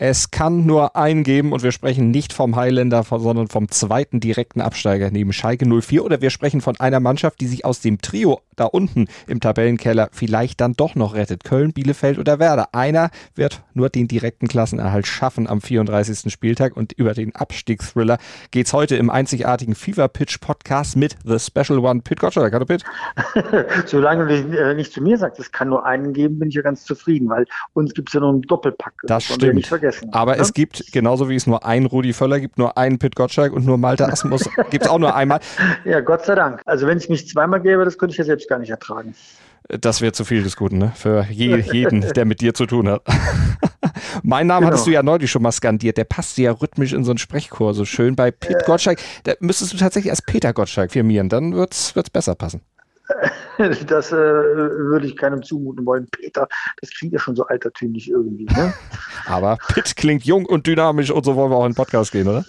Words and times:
Es 0.00 0.30
kann 0.30 0.64
nur 0.64 0.94
einen 0.94 1.24
geben 1.24 1.50
und 1.50 1.64
wir 1.64 1.72
sprechen 1.72 2.12
nicht 2.12 2.32
vom 2.32 2.54
Highlander, 2.54 3.02
sondern 3.02 3.48
vom 3.48 3.68
zweiten 3.68 4.20
direkten 4.20 4.60
Absteiger 4.60 5.10
neben 5.10 5.32
Schalke 5.32 5.66
04 5.66 6.04
oder 6.04 6.20
wir 6.20 6.30
sprechen 6.30 6.60
von 6.60 6.78
einer 6.78 7.00
Mannschaft, 7.00 7.40
die 7.40 7.48
sich 7.48 7.64
aus 7.64 7.80
dem 7.80 8.00
Trio 8.00 8.40
da 8.54 8.66
unten 8.66 9.08
im 9.26 9.40
Tabellenkeller 9.40 10.08
vielleicht 10.12 10.60
dann 10.60 10.74
doch 10.74 10.94
noch 10.94 11.14
rettet. 11.14 11.42
Köln, 11.42 11.72
Bielefeld 11.72 12.18
oder 12.18 12.38
Werder. 12.38 12.68
Einer 12.72 13.10
wird 13.34 13.62
nur 13.74 13.88
den 13.88 14.06
direkten 14.06 14.46
Klassenerhalt 14.46 15.08
schaffen 15.08 15.48
am 15.48 15.60
34. 15.60 16.32
Spieltag 16.32 16.76
und 16.76 16.92
über 16.92 17.12
den 17.14 17.34
Abstiegsthriller 17.34 18.18
geht's 18.52 18.72
heute 18.72 18.94
im 18.94 19.10
einzigartigen 19.10 19.74
Fever 19.74 20.06
Pitch 20.06 20.40
Podcast 20.40 20.96
mit 20.96 21.16
The 21.24 21.40
Special 21.40 21.80
One 21.80 22.02
Pit 22.02 22.20
Gottschalk. 22.20 22.52
Hallo 22.52 22.66
Pit. 22.66 22.84
Solange 23.86 24.26
du 24.26 24.32
nicht, 24.32 24.58
äh, 24.58 24.74
nicht 24.74 24.92
zu 24.92 25.00
mir 25.00 25.18
sagst, 25.18 25.40
es 25.40 25.50
kann 25.50 25.68
nur 25.68 25.84
einen 25.84 26.12
geben, 26.12 26.38
bin 26.38 26.50
ich 26.50 26.54
ja 26.54 26.62
ganz 26.62 26.84
zufrieden, 26.84 27.28
weil 27.28 27.46
uns 27.74 27.94
gibt's 27.94 28.12
ja 28.12 28.20
noch 28.20 28.30
einen 28.30 28.42
Doppelpack. 28.42 28.94
Das, 29.02 29.26
das 29.26 29.36
stimmt. 29.36 29.68
Vergessen. 29.92 30.14
Aber 30.14 30.36
ne? 30.36 30.42
es 30.42 30.52
gibt, 30.52 30.92
genauso 30.92 31.28
wie 31.28 31.36
es 31.36 31.46
nur 31.46 31.64
einen 31.64 31.86
Rudi 31.86 32.12
Völler 32.12 32.40
gibt, 32.40 32.58
nur 32.58 32.76
einen 32.76 32.98
Pit 32.98 33.16
Gottschalk 33.16 33.52
und 33.52 33.64
nur 33.64 33.78
Malte 33.78 34.06
Asmus 34.06 34.48
gibt 34.70 34.84
es 34.84 34.90
auch 34.90 34.98
nur 34.98 35.14
einmal. 35.14 35.40
Ja, 35.84 36.00
Gott 36.00 36.24
sei 36.24 36.34
Dank. 36.34 36.60
Also 36.64 36.86
wenn 36.86 36.98
es 36.98 37.08
mich 37.08 37.28
zweimal 37.28 37.60
gäbe, 37.60 37.84
das 37.84 37.98
könnte 37.98 38.12
ich 38.12 38.18
ja 38.18 38.24
selbst 38.24 38.48
gar 38.48 38.58
nicht 38.58 38.70
ertragen. 38.70 39.14
Das 39.68 40.00
wäre 40.00 40.12
zu 40.12 40.24
viel 40.24 40.42
des 40.42 40.56
Guten, 40.56 40.78
ne? 40.78 40.92
Für 40.94 41.26
je, 41.30 41.56
jeden, 41.58 42.00
der 42.00 42.24
mit 42.24 42.40
dir 42.40 42.54
zu 42.54 42.64
tun 42.64 42.88
hat. 42.88 43.02
mein 44.22 44.46
Name 44.46 44.60
genau. 44.60 44.72
hattest 44.72 44.86
du 44.86 44.90
ja 44.90 45.02
neulich 45.02 45.30
schon 45.30 45.42
mal 45.42 45.52
skandiert. 45.52 45.98
Der 45.98 46.04
passt 46.04 46.38
ja 46.38 46.52
rhythmisch 46.52 46.94
in 46.94 47.04
so 47.04 47.10
einen 47.10 47.18
Sprechchor 47.18 47.74
so 47.74 47.84
schön. 47.84 48.16
Bei 48.16 48.30
Pit 48.30 48.56
äh, 48.62 48.64
Gottschalk, 48.64 48.98
da 49.24 49.34
müsstest 49.40 49.74
du 49.74 49.76
tatsächlich 49.76 50.10
als 50.10 50.22
Peter 50.22 50.54
Gottschalk 50.54 50.92
firmieren. 50.92 51.28
Dann 51.28 51.54
wird 51.54 51.72
es 51.72 51.92
besser 51.92 52.34
passen. 52.34 52.62
Das 53.86 54.12
äh, 54.12 54.16
würde 54.16 55.06
ich 55.06 55.16
keinem 55.16 55.42
zumuten 55.42 55.84
wollen. 55.84 56.06
Peter, 56.10 56.46
das 56.80 56.90
klingt 56.90 57.12
ja 57.12 57.18
schon 57.18 57.34
so 57.34 57.44
altertümlich 57.46 58.08
irgendwie. 58.08 58.44
Ne? 58.44 58.72
Aber 59.26 59.58
Pitt 59.72 59.96
klingt 59.96 60.24
jung 60.24 60.46
und 60.46 60.66
dynamisch 60.66 61.10
und 61.10 61.24
so 61.24 61.34
wollen 61.34 61.50
wir 61.50 61.56
auch 61.56 61.64
in 61.64 61.72
den 61.72 61.76
Podcast 61.76 62.12
gehen, 62.12 62.28
oder? 62.28 62.44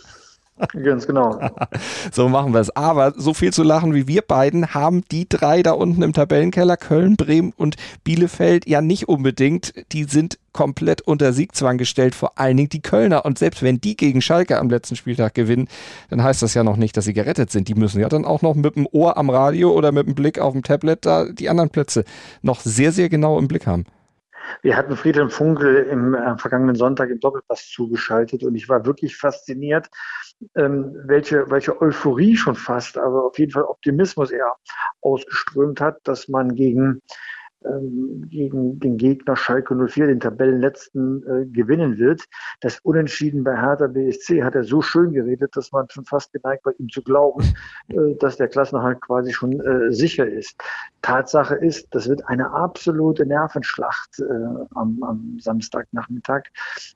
Ganz 0.83 1.07
genau. 1.07 1.39
so 2.11 2.27
machen 2.27 2.53
wir 2.53 2.59
es. 2.59 2.75
Aber 2.75 3.13
so 3.15 3.33
viel 3.33 3.53
zu 3.53 3.63
lachen 3.63 3.93
wie 3.93 4.07
wir 4.07 4.21
beiden 4.21 4.73
haben 4.73 5.03
die 5.11 5.27
drei 5.27 5.63
da 5.63 5.71
unten 5.71 6.01
im 6.01 6.13
Tabellenkeller, 6.13 6.77
Köln, 6.77 7.15
Bremen 7.15 7.53
und 7.55 7.75
Bielefeld, 8.03 8.67
ja 8.67 8.81
nicht 8.81 9.07
unbedingt. 9.07 9.73
Die 9.91 10.03
sind 10.03 10.37
komplett 10.51 11.01
unter 11.01 11.31
Siegzwang 11.31 11.77
gestellt, 11.77 12.15
vor 12.15 12.37
allen 12.37 12.57
Dingen 12.57 12.69
die 12.69 12.81
Kölner. 12.81 13.25
Und 13.25 13.39
selbst 13.39 13.63
wenn 13.63 13.79
die 13.79 13.95
gegen 13.95 14.21
Schalke 14.21 14.57
am 14.59 14.69
letzten 14.69 14.95
Spieltag 14.95 15.33
gewinnen, 15.33 15.67
dann 16.09 16.23
heißt 16.23 16.41
das 16.41 16.53
ja 16.53 16.63
noch 16.63 16.77
nicht, 16.77 16.97
dass 16.97 17.05
sie 17.05 17.13
gerettet 17.13 17.51
sind. 17.51 17.67
Die 17.67 17.75
müssen 17.75 18.01
ja 18.01 18.09
dann 18.09 18.25
auch 18.25 18.41
noch 18.41 18.55
mit 18.55 18.75
dem 18.75 18.87
Ohr 18.91 19.17
am 19.17 19.29
Radio 19.29 19.71
oder 19.71 19.91
mit 19.91 20.07
dem 20.07 20.15
Blick 20.15 20.39
auf 20.39 20.53
dem 20.53 20.63
Tablet 20.63 21.05
da 21.05 21.25
die 21.31 21.49
anderen 21.49 21.69
Plätze 21.69 22.03
noch 22.41 22.59
sehr, 22.59 22.91
sehr 22.91 23.09
genau 23.09 23.39
im 23.39 23.47
Blick 23.47 23.65
haben. 23.67 23.85
Wir 24.61 24.75
hatten 24.75 24.95
Friedhelm 24.95 25.29
Funkel 25.29 25.83
im 25.83 26.13
äh, 26.13 26.37
vergangenen 26.37 26.75
Sonntag 26.75 27.09
im 27.09 27.19
Doppelpass 27.19 27.69
zugeschaltet 27.69 28.43
und 28.43 28.55
ich 28.55 28.69
war 28.69 28.85
wirklich 28.85 29.17
fasziniert, 29.17 29.89
ähm, 30.55 30.95
welche, 31.05 31.49
welche 31.49 31.79
Euphorie 31.81 32.35
schon 32.35 32.55
fast, 32.55 32.97
aber 32.97 33.25
auf 33.25 33.39
jeden 33.39 33.51
Fall 33.51 33.63
Optimismus 33.63 34.31
er 34.31 34.55
ausgeströmt 35.01 35.81
hat, 35.81 35.99
dass 36.03 36.27
man 36.27 36.55
gegen 36.55 37.01
gegen 37.61 38.79
den 38.79 38.97
Gegner 38.97 39.35
Schalke 39.35 39.75
04, 39.75 40.07
den 40.07 40.19
Tabellenletzten, 40.19 41.23
äh, 41.23 41.45
gewinnen 41.45 41.97
wird. 41.97 42.23
Das 42.61 42.79
Unentschieden 42.79 43.43
bei 43.43 43.55
Hertha 43.55 43.87
BSC 43.87 44.43
hat 44.43 44.55
er 44.55 44.63
so 44.63 44.81
schön 44.81 45.11
geredet, 45.11 45.55
dass 45.55 45.71
man 45.71 45.87
schon 45.89 46.05
fast 46.05 46.31
geneigt 46.31 46.65
war, 46.65 46.73
ihm 46.79 46.89
zu 46.89 47.01
glauben, 47.01 47.43
äh, 47.89 48.15
dass 48.19 48.37
der 48.37 48.47
Klassenerhalt 48.47 49.01
quasi 49.01 49.33
schon 49.33 49.59
äh, 49.59 49.91
sicher 49.91 50.27
ist. 50.27 50.55
Tatsache 51.01 51.55
ist, 51.55 51.87
das 51.91 52.07
wird 52.07 52.27
eine 52.27 52.51
absolute 52.51 53.25
Nervenschlacht 53.25 54.19
äh, 54.19 54.23
am, 54.75 55.01
am 55.03 55.37
Samstagnachmittag. 55.39 56.43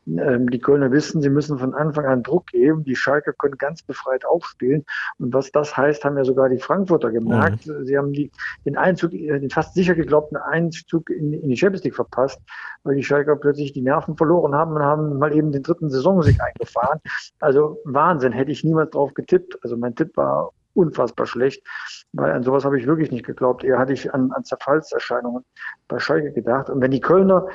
Ähm, 0.08 0.50
die 0.50 0.60
Kölner 0.60 0.92
wissen, 0.92 1.22
sie 1.22 1.30
müssen 1.30 1.58
von 1.58 1.74
Anfang 1.74 2.06
an 2.06 2.24
Druck 2.24 2.48
geben. 2.48 2.84
Die 2.84 2.96
Schalke 2.96 3.34
können 3.34 3.58
ganz 3.58 3.82
befreit 3.82 4.26
aufspielen. 4.26 4.86
Und 5.20 5.34
was 5.34 5.52
das 5.52 5.76
heißt, 5.76 6.04
haben 6.04 6.18
ja 6.18 6.26
sogar 6.26 6.50
die 6.50 6.60
Frankfurter 6.60 7.12
gemerkt. 7.12 7.68
Mhm. 7.68 7.86
Sie 7.86 7.98
haben 7.98 8.14
die, 8.14 8.32
den 8.66 8.78
Einzug, 8.78 9.14
äh, 9.14 9.40
den 9.40 9.50
fast 9.50 9.74
sicher 9.74 9.96
geglaubten 9.96 10.38
Einzug 10.54 11.10
in, 11.10 11.34
in 11.34 11.50
die 11.50 11.58
Champions 11.58 11.84
League 11.84 11.96
verpasst, 11.96 12.40
weil 12.84 12.96
die 12.96 13.04
Schalker 13.04 13.36
plötzlich 13.36 13.74
die 13.74 13.82
Nerven 13.82 14.16
verloren 14.16 14.56
haben 14.56 14.74
und 14.74 14.84
haben 14.84 15.18
mal 15.18 15.36
eben 15.36 15.52
den 15.52 15.64
dritten 15.64 15.90
Saisonsieg 15.90 16.40
eingefahren. 16.42 17.00
Also 17.40 17.80
Wahnsinn, 17.86 18.32
hätte 18.32 18.52
ich 18.52 18.64
niemals 18.64 18.92
drauf 18.92 19.14
getippt. 19.14 19.58
Also 19.64 19.76
mein 19.76 19.96
Tipp 19.96 20.16
war 20.16 20.52
unfassbar 20.76 21.26
schlecht, 21.26 21.64
weil 22.14 22.32
an 22.32 22.44
sowas 22.44 22.66
habe 22.66 22.80
ich 22.80 22.88
wirklich 22.88 23.12
nicht 23.12 23.26
geglaubt. 23.26 23.64
Eher 23.64 23.78
hatte 23.78 23.94
ich 23.94 24.14
an, 24.14 24.32
an 24.32 24.44
Zerfallserscheinungen 24.44 25.44
bei 25.88 26.00
Schalke 26.00 26.32
gedacht. 26.32 26.70
Und 26.70 26.82
wenn 26.82 26.92
die 26.92 27.02
Kölner 27.02 27.48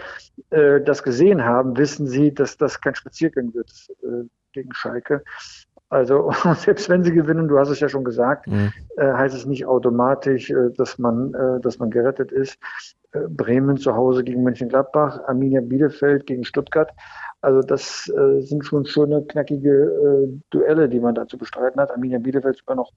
äh, 0.50 0.80
das 0.80 1.02
gesehen 1.02 1.44
haben, 1.44 1.76
wissen 1.76 2.06
sie, 2.06 2.32
dass 2.32 2.56
das 2.56 2.80
kein 2.80 2.94
Spaziergang 2.94 3.52
wird 3.54 3.70
äh, 4.02 4.28
gegen 4.52 4.72
Schalke. 4.72 5.24
Also 5.90 6.30
selbst 6.56 6.88
wenn 6.88 7.02
sie 7.02 7.12
gewinnen, 7.12 7.48
du 7.48 7.58
hast 7.58 7.70
es 7.70 7.80
ja 7.80 7.88
schon 7.88 8.04
gesagt, 8.04 8.46
mhm. 8.46 8.72
äh, 8.96 9.12
heißt 9.12 9.34
es 9.34 9.46
nicht 9.46 9.66
automatisch, 9.66 10.50
äh, 10.50 10.70
dass 10.76 10.98
man, 10.98 11.34
äh, 11.34 11.60
dass 11.60 11.78
man 11.78 11.90
gerettet 11.90 12.32
ist. 12.32 12.58
Äh, 13.12 13.20
Bremen 13.28 13.78
zu 13.78 13.94
Hause 13.94 14.22
gegen 14.22 14.42
Mönchengladbach, 14.42 15.20
Arminia 15.26 15.62
Bielefeld 15.62 16.26
gegen 16.26 16.44
Stuttgart. 16.44 16.92
Also 17.40 17.62
das 17.62 18.08
äh, 18.08 18.40
sind 18.40 18.64
schon 18.64 18.84
schöne, 18.84 19.22
knackige 19.22 19.70
äh, 19.70 20.40
Duelle, 20.50 20.88
die 20.88 20.98
man 20.98 21.14
da 21.14 21.26
zu 21.26 21.38
bestreiten 21.38 21.80
hat. 21.80 21.90
Arminia 21.90 22.18
Bielefeld 22.18 22.56
sogar 22.56 22.76
noch 22.76 22.92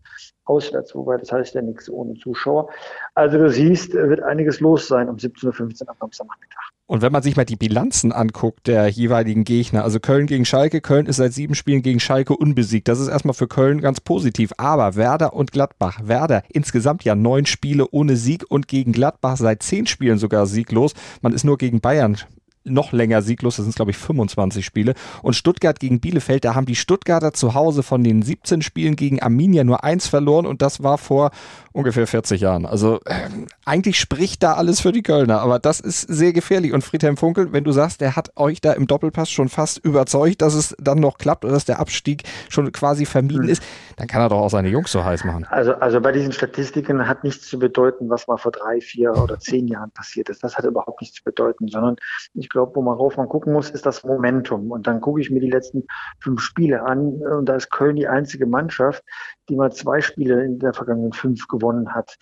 auswärts, 0.46 0.96
wobei 0.96 1.18
das 1.18 1.32
heißt 1.32 1.54
ja 1.54 1.62
nichts 1.62 1.90
ohne 1.90 2.16
Zuschauer. 2.16 2.70
Also 3.14 3.38
du 3.38 3.50
siehst, 3.50 3.94
wird 3.94 4.24
einiges 4.24 4.60
los 4.60 4.88
sein 4.88 5.10
um 5.10 5.18
17.15 5.18 5.84
Uhr 5.84 5.90
am 5.90 5.96
Samstagnachmittag. 6.00 6.72
Und 6.88 7.02
wenn 7.02 7.14
man 7.14 7.24
sich 7.24 7.38
mal 7.38 7.46
die 7.46 7.56
Bilanzen 7.56 8.12
anguckt 8.12 8.68
der 8.68 8.88
jeweiligen 8.90 9.46
Gegner, 9.46 9.84
also 9.86 10.02
Köln 10.02 10.26
gegen 10.26 10.44
Schalke, 10.44 10.82
Köln 10.82 11.06
ist 11.06 11.18
seit 11.18 11.32
sieben 11.32 11.56
Spielen 11.56 11.84
gegen 11.84 12.02
Schalke 12.02 12.36
unbesiegt. 12.36 12.90
Das 12.90 13.00
ist 13.00 13.08
erstmal 13.08 13.34
für 13.34 13.48
Köln 13.48 13.80
ganz 13.80 14.02
positiv. 14.02 14.52
Aber 14.58 14.98
Werder 14.98 15.34
und 15.34 15.54
Gladbach, 15.54 16.00
Werder 16.04 16.44
insgesamt 16.50 17.06
ja 17.06 17.16
neun 17.16 17.46
Spiele 17.46 17.88
ohne 17.92 18.18
Sieg 18.18 18.44
und 18.50 18.68
gegen 18.68 18.92
Gladbach 18.92 19.38
seit 19.38 19.64
zehn 19.64 19.86
Spielen 19.86 20.18
sogar 20.18 20.48
sieglos. 20.48 20.94
Man 21.22 21.32
ist 21.32 21.46
nur 21.46 21.58
gegen 21.58 21.80
Bayern 21.80 22.18
noch 22.64 22.92
länger 22.92 23.22
sieglos, 23.22 23.58
das 23.58 23.66
sind 23.66 23.76
glaube 23.76 23.92
ich 23.92 23.98
25 23.98 24.66
Spiele. 24.66 24.94
Und 25.22 25.36
Stuttgart 25.36 25.80
gegen 25.80 26.00
Bielefeld, 26.00 26.46
da 26.46 26.56
haben 26.56 26.66
die 26.66 26.76
Stuttgarter 26.76 27.34
zu 27.34 27.54
Hause 27.54 27.84
von 27.84 28.04
den 28.04 28.22
17 28.22 28.62
Spielen 28.62 28.96
gegen 28.96 29.22
Arminia 29.22 29.64
nur 29.64 29.84
eins 29.84 30.08
verloren 30.08 30.46
und 30.46 30.62
das 30.62 30.84
war 30.84 30.98
vor 30.98 31.32
ungefähr 31.72 32.08
40 32.08 32.42
Jahren. 32.42 32.66
Also 32.66 33.00
äh, 33.06 33.30
eigentlich 33.66 34.00
spricht 34.00 34.44
da 34.44 34.54
alles 34.54 34.82
für 34.82 34.92
die 34.92 35.04
Kölner, 35.04 35.42
aber 35.42 35.60
das 35.60 35.80
ist 35.80 36.02
sehr 36.02 36.34
gefährlich. 36.34 36.74
Und 36.74 36.84
Friedhelm 36.84 37.18
Funkel, 37.18 37.54
wenn 37.54 37.64
du 37.64 37.72
sagst, 37.72 38.02
der 38.02 38.16
hat 38.16 38.32
euch 38.36 38.62
da 38.62 38.74
im 38.74 38.88
Doppelpass 38.88 39.30
schon 39.30 39.50
fast 39.50 39.78
überzeugt, 39.80 40.42
dass 40.42 40.54
es 40.54 40.76
dann 40.80 41.00
noch 41.00 41.18
klappt 41.18 41.46
oder 41.46 41.54
dass 41.54 41.66
der 41.66 41.80
Abstieg 41.80 42.24
schon 42.50 42.72
quasi 42.72 43.06
vermieden 43.06 43.44
hm. 43.44 43.50
ist, 43.50 43.64
dann 43.98 44.08
kann 44.08 44.22
er 44.22 44.30
doch 44.30 44.40
auch 44.40 44.50
seine 44.50 44.70
Jungs 44.70 44.92
so 44.92 45.04
heiß 45.04 45.24
machen. 45.24 45.46
Also, 45.50 45.74
also 45.76 46.02
bei 46.02 46.12
diesen 46.12 46.32
Statistiken 46.32 47.08
hat 47.08 47.24
nichts 47.24 47.48
zu 47.48 47.60
bedeuten, 47.60 48.10
was 48.10 48.28
mal 48.28 48.38
vor 48.38 48.52
drei, 48.52 48.82
vier 48.82 49.16
oder 49.16 49.40
zehn 49.40 49.68
Jahren 49.68 49.92
passiert 49.92 50.30
ist. 50.30 50.44
Das 50.44 50.58
hat 50.58 50.66
überhaupt 50.66 51.02
nichts 51.02 51.18
zu 51.18 51.24
bedeuten, 51.24 51.68
sondern 51.68 51.96
ich 52.34 52.50
glaube, 52.52 52.76
worauf 52.76 53.18
man 53.18 53.30
gucken 53.30 53.54
muss, 53.54 53.70
ist 53.70 53.86
das 53.86 54.04
Momentum. 54.04 54.72
Und 54.72 54.88
dann 54.88 55.02
gucke 55.02 55.22
ich 55.22 55.32
mir 55.32 55.40
die 55.40 55.50
letzten 55.50 55.86
fünf 56.20 56.42
Spiele 56.42 56.84
an 56.84 57.22
und 57.22 57.48
da 57.48 57.56
ist 57.56 57.72
Köln 57.72 57.96
die 57.96 58.08
einzige 58.08 58.46
Mannschaft, 58.46 59.04
die 59.50 59.56
mal 59.56 59.72
zwei 59.72 60.02
Spiele 60.02 60.44
in 60.44 60.60
der 60.60 60.74
vergangenen 60.74 61.14
fünf 61.14 61.48
gewonnen 61.48 61.94
hat. 61.94 62.18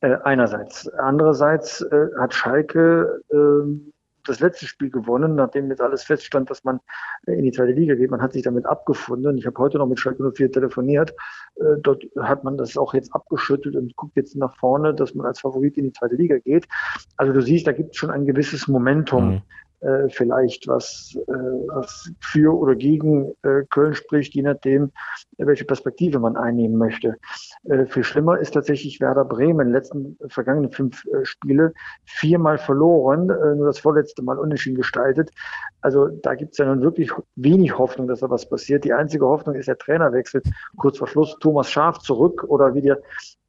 Äh, 0.00 0.16
einerseits. 0.24 0.88
Andererseits 0.88 1.82
äh, 1.82 2.06
hat 2.18 2.32
Schalke 2.32 3.22
äh, 3.30 3.90
das 4.26 4.40
letzte 4.40 4.66
Spiel 4.66 4.90
gewonnen, 4.90 5.34
nachdem 5.34 5.70
jetzt 5.70 5.80
alles 5.80 6.04
feststand, 6.04 6.50
dass 6.50 6.64
man 6.64 6.80
äh, 7.26 7.32
in 7.32 7.44
die 7.44 7.52
zweite 7.52 7.72
Liga 7.72 7.94
geht. 7.94 8.10
Man 8.10 8.22
hat 8.22 8.32
sich 8.32 8.42
damit 8.42 8.66
abgefunden. 8.66 9.36
Ich 9.36 9.46
habe 9.46 9.58
heute 9.58 9.78
noch 9.78 9.86
mit 9.86 9.98
Schalke 9.98 10.22
04 10.22 10.52
telefoniert. 10.52 11.12
Äh, 11.56 11.76
dort 11.82 12.04
hat 12.18 12.44
man 12.44 12.56
das 12.56 12.76
auch 12.76 12.94
jetzt 12.94 13.14
abgeschüttelt 13.14 13.76
und 13.76 13.94
guckt 13.96 14.16
jetzt 14.16 14.36
nach 14.36 14.56
vorne, 14.56 14.94
dass 14.94 15.14
man 15.14 15.26
als 15.26 15.40
Favorit 15.40 15.76
in 15.76 15.84
die 15.84 15.92
zweite 15.92 16.14
Liga 16.14 16.38
geht. 16.38 16.66
Also 17.16 17.32
du 17.32 17.42
siehst, 17.42 17.66
da 17.66 17.72
gibt 17.72 17.90
es 17.90 17.96
schon 17.96 18.10
ein 18.10 18.26
gewisses 18.26 18.68
Momentum. 18.68 19.30
Mhm 19.30 19.42
äh, 19.80 20.08
vielleicht 20.08 20.68
was, 20.68 21.16
äh, 21.26 21.32
was 21.32 22.10
für 22.20 22.56
oder 22.56 22.74
gegen 22.74 23.32
äh, 23.42 23.62
Köln 23.70 23.94
spricht, 23.94 24.34
je 24.34 24.42
nachdem, 24.42 24.92
welche 25.38 25.64
Perspektive 25.64 26.18
man 26.18 26.36
einnehmen 26.36 26.76
möchte. 26.76 27.16
Äh, 27.64 27.86
viel 27.86 28.04
schlimmer 28.04 28.38
ist 28.38 28.52
tatsächlich 28.52 29.00
Werder 29.00 29.24
Bremen. 29.24 29.60
In 29.60 29.66
den 29.68 29.72
letzten 29.72 30.18
vergangenen 30.28 30.70
fünf 30.70 31.04
äh, 31.06 31.24
Spiele 31.24 31.72
viermal 32.04 32.58
verloren, 32.58 33.30
äh, 33.30 33.54
nur 33.54 33.66
das 33.66 33.78
vorletzte 33.78 34.22
Mal 34.22 34.38
unentschieden 34.38 34.76
gestaltet. 34.76 35.30
Also 35.80 36.08
da 36.08 36.34
gibt 36.34 36.52
es 36.52 36.58
ja 36.58 36.66
nun 36.66 36.82
wirklich 36.82 37.10
wenig 37.36 37.78
Hoffnung, 37.78 38.06
dass 38.06 38.20
da 38.20 38.30
was 38.30 38.48
passiert. 38.48 38.84
Die 38.84 38.92
einzige 38.92 39.26
Hoffnung 39.26 39.54
ist 39.54 39.68
der 39.68 39.78
Trainerwechsel. 39.78 40.42
Kurz 40.76 40.98
vor 40.98 41.06
Schluss 41.06 41.36
Thomas 41.40 41.70
Schaf 41.70 41.98
zurück 41.98 42.44
oder 42.48 42.74
wie 42.74 42.82
der 42.82 43.00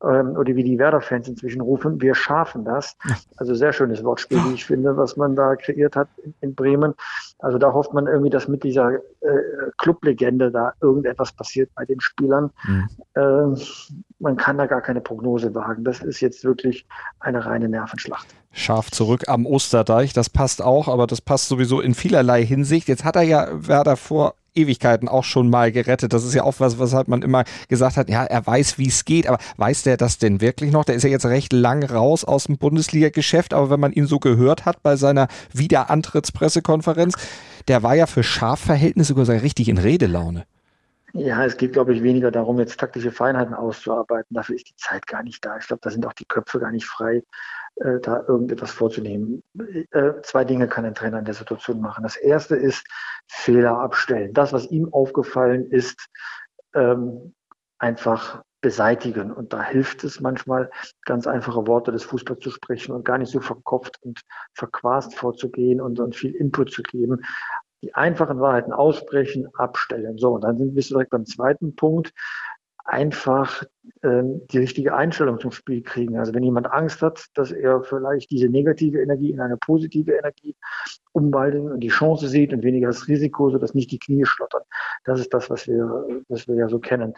ähm, 0.04 0.36
oder 0.36 0.56
wie 0.56 0.64
die 0.64 0.80
Werder-Fans 0.80 1.28
inzwischen 1.28 1.62
rufen, 1.62 2.02
wir 2.02 2.16
schaffen 2.16 2.66
das. 2.66 2.96
Also 3.38 3.56
sehr 3.56 3.74
schönes 3.74 4.04
Wortspiel, 4.04 4.38
wie 4.46 4.54
ich 4.54 4.66
finde, 4.66 4.96
was 4.98 5.18
man 5.18 5.36
da 5.36 5.56
kreiert 5.56 5.96
hat 5.96 6.08
in, 6.24 6.34
in 6.42 6.56
Bremen. 6.56 6.94
Also 7.40 7.58
da 7.58 7.74
hofft 7.74 7.94
man 7.94 8.08
irgendwie, 8.08 8.30
dass 8.30 8.48
mit 8.48 8.64
dieser 8.64 8.94
äh, 8.94 9.00
Clublegende 9.78 10.52
da 10.52 10.74
irgendetwas 10.82 11.32
passiert 11.32 11.70
bei 11.76 11.86
den 11.86 12.00
Spielern. 12.00 12.52
Mhm. 12.68 12.90
Äh, 13.16 13.62
man 14.20 14.38
kann 14.38 14.58
da 14.58 14.68
gar 14.68 14.82
keine 14.82 15.02
Prognose 15.02 15.54
wagen. 15.56 15.84
Das 15.84 16.02
ist 16.02 16.20
jetzt 16.22 16.44
wirklich 16.44 16.86
eine 17.20 17.46
reine 17.46 17.68
Nervenschlacht. 17.68 18.28
Scharf 18.52 18.92
zurück 18.92 19.24
am 19.28 19.46
Osterdeich, 19.46 20.14
das 20.14 20.30
passt 20.30 20.62
auch, 20.62 20.88
aber 20.88 21.08
das 21.08 21.22
passt 21.22 21.48
sowieso 21.48 21.80
in 21.80 21.94
vielerlei 21.94 22.46
Hinsicht. 22.46 22.90
Jetzt 22.90 23.06
hat 23.06 23.16
er 23.16 23.22
ja 23.22 23.48
Werder 23.52 23.96
vor 23.96 24.36
Ewigkeiten 24.54 25.08
auch 25.08 25.24
schon 25.24 25.50
mal 25.50 25.72
gerettet. 25.72 26.14
Das 26.14 26.24
ist 26.24 26.34
ja 26.34 26.44
auch 26.44 26.56
was, 26.60 26.80
weshalb 26.80 27.08
man 27.08 27.22
immer 27.22 27.44
gesagt 27.70 27.98
hat, 27.98 28.10
ja, 28.10 28.24
er 28.24 28.46
weiß, 28.46 28.78
wie 28.78 28.88
es 28.88 29.06
geht, 29.06 29.28
aber 29.28 29.38
weiß 29.58 29.84
der 29.84 29.98
das 29.98 30.18
denn 30.18 30.42
wirklich 30.42 30.72
noch? 30.72 30.84
Der 30.84 30.96
ist 30.96 31.04
ja 31.04 31.10
jetzt 31.10 31.26
recht 31.26 31.54
lang 31.54 31.84
raus 31.84 32.26
aus 32.26 32.46
dem 32.46 32.58
Bundesliga-Geschäft, 32.58 33.54
aber 33.54 33.70
wenn 33.70 33.80
man 33.80 33.94
ihn 33.94 34.08
so 34.08 34.20
gehört 34.20 34.66
hat 34.66 34.84
bei 34.84 34.96
seiner 34.96 35.28
Wiederantrittspressekonferenz, 35.54 37.16
der 37.68 37.84
war 37.84 37.96
ja 37.96 38.08
für 38.08 38.24
Schafverhältnisse 38.24 39.14
sogar 39.14 39.42
richtig 39.42 39.70
in 39.70 39.78
Redelaune. 39.78 40.46
Ja, 41.14 41.44
es 41.46 41.58
geht, 41.58 41.74
glaube 41.74 41.94
ich, 41.94 42.04
weniger 42.04 42.32
darum, 42.32 42.58
jetzt 42.60 42.80
taktische 42.80 43.12
Feinheiten 43.12 43.54
auszuarbeiten. 43.54 44.34
Dafür 44.34 44.56
ist 44.56 44.70
die 44.70 44.76
Zeit 44.78 45.08
gar 45.08 45.24
nicht 45.24 45.44
da. 45.44 45.58
Ich 45.58 45.68
glaube, 45.68 45.82
da 45.84 45.90
sind 45.90 46.06
auch 46.06 46.14
die 46.14 46.26
Köpfe 46.26 46.60
gar 46.60 46.72
nicht 46.72 46.86
frei, 46.86 47.22
äh, 47.76 48.00
da 48.02 48.24
irgendetwas 48.28 48.72
vorzunehmen. 48.72 49.44
Äh, 49.92 50.22
zwei 50.24 50.46
Dinge 50.46 50.68
kann 50.68 50.86
ein 50.86 50.96
Trainer 50.96 51.20
in 51.20 51.26
der 51.26 51.34
Situation 51.34 51.82
machen. 51.82 52.04
Das 52.04 52.16
erste 52.16 52.56
ist 52.56 52.86
Fehler 53.28 53.80
abstellen. 53.80 54.34
Das, 54.34 54.54
was 54.54 54.70
ihm 54.70 54.94
aufgefallen 54.94 55.70
ist, 55.72 56.08
ähm, 56.74 57.34
einfach 57.80 58.44
beseitigen. 58.62 59.32
Und 59.32 59.54
da 59.54 59.64
hilft 59.64 60.04
es 60.04 60.20
manchmal, 60.20 60.70
ganz 61.06 61.26
einfache 61.26 61.66
Worte 61.66 61.92
des 61.92 62.04
Fußballs 62.04 62.42
zu 62.42 62.52
sprechen 62.52 62.94
und 62.94 63.06
gar 63.06 63.18
nicht 63.18 63.32
so 63.32 63.40
verkopft 63.40 63.98
und 64.04 64.22
verquast 64.54 65.16
vorzugehen 65.16 65.82
und, 65.82 66.00
und 66.00 66.16
viel 66.16 66.36
Input 66.36 66.72
zu 66.72 66.84
geben 66.84 67.22
die 67.84 67.96
einfachen 67.96 68.40
Wahrheiten 68.40 68.74
aussprechen, 68.74 69.48
abstellen. 69.56 70.18
So, 70.18 70.36
und 70.36 70.44
dann 70.44 70.58
sind 70.58 70.76
wir 70.76 70.84
direkt 70.84 71.12
beim 71.12 71.26
zweiten 71.26 71.76
Punkt. 71.76 72.14
Einfach 72.84 73.64
die 74.04 74.58
richtige 74.58 74.96
Einstellung 74.96 75.40
zum 75.40 75.52
Spiel 75.52 75.82
kriegen. 75.82 76.18
Also 76.18 76.34
wenn 76.34 76.44
jemand 76.44 76.72
Angst 76.72 77.02
hat, 77.02 77.26
dass 77.34 77.52
er 77.52 77.84
vielleicht 77.84 78.30
diese 78.30 78.48
negative 78.48 79.02
Energie 79.02 79.32
in 79.32 79.40
eine 79.40 79.58
positive 79.58 80.12
Energie 80.14 80.56
umwandeln 81.14 81.72
und 81.72 81.80
die 81.82 81.90
Chance 81.90 82.28
sieht 82.28 82.54
und 82.54 82.64
weniger 82.64 82.88
das 82.88 83.08
Risiko, 83.08 83.50
sodass 83.50 83.74
nicht 83.74 83.92
die 83.92 84.00
Knie 84.00 84.26
schlottern. 84.26 84.62
Das 85.04 85.20
ist 85.20 85.34
das, 85.34 85.50
was 85.50 85.68
wir, 85.68 86.24
was 86.30 86.48
wir 86.48 86.56
ja 86.56 86.70
so 86.70 86.80
kennen. 86.80 87.14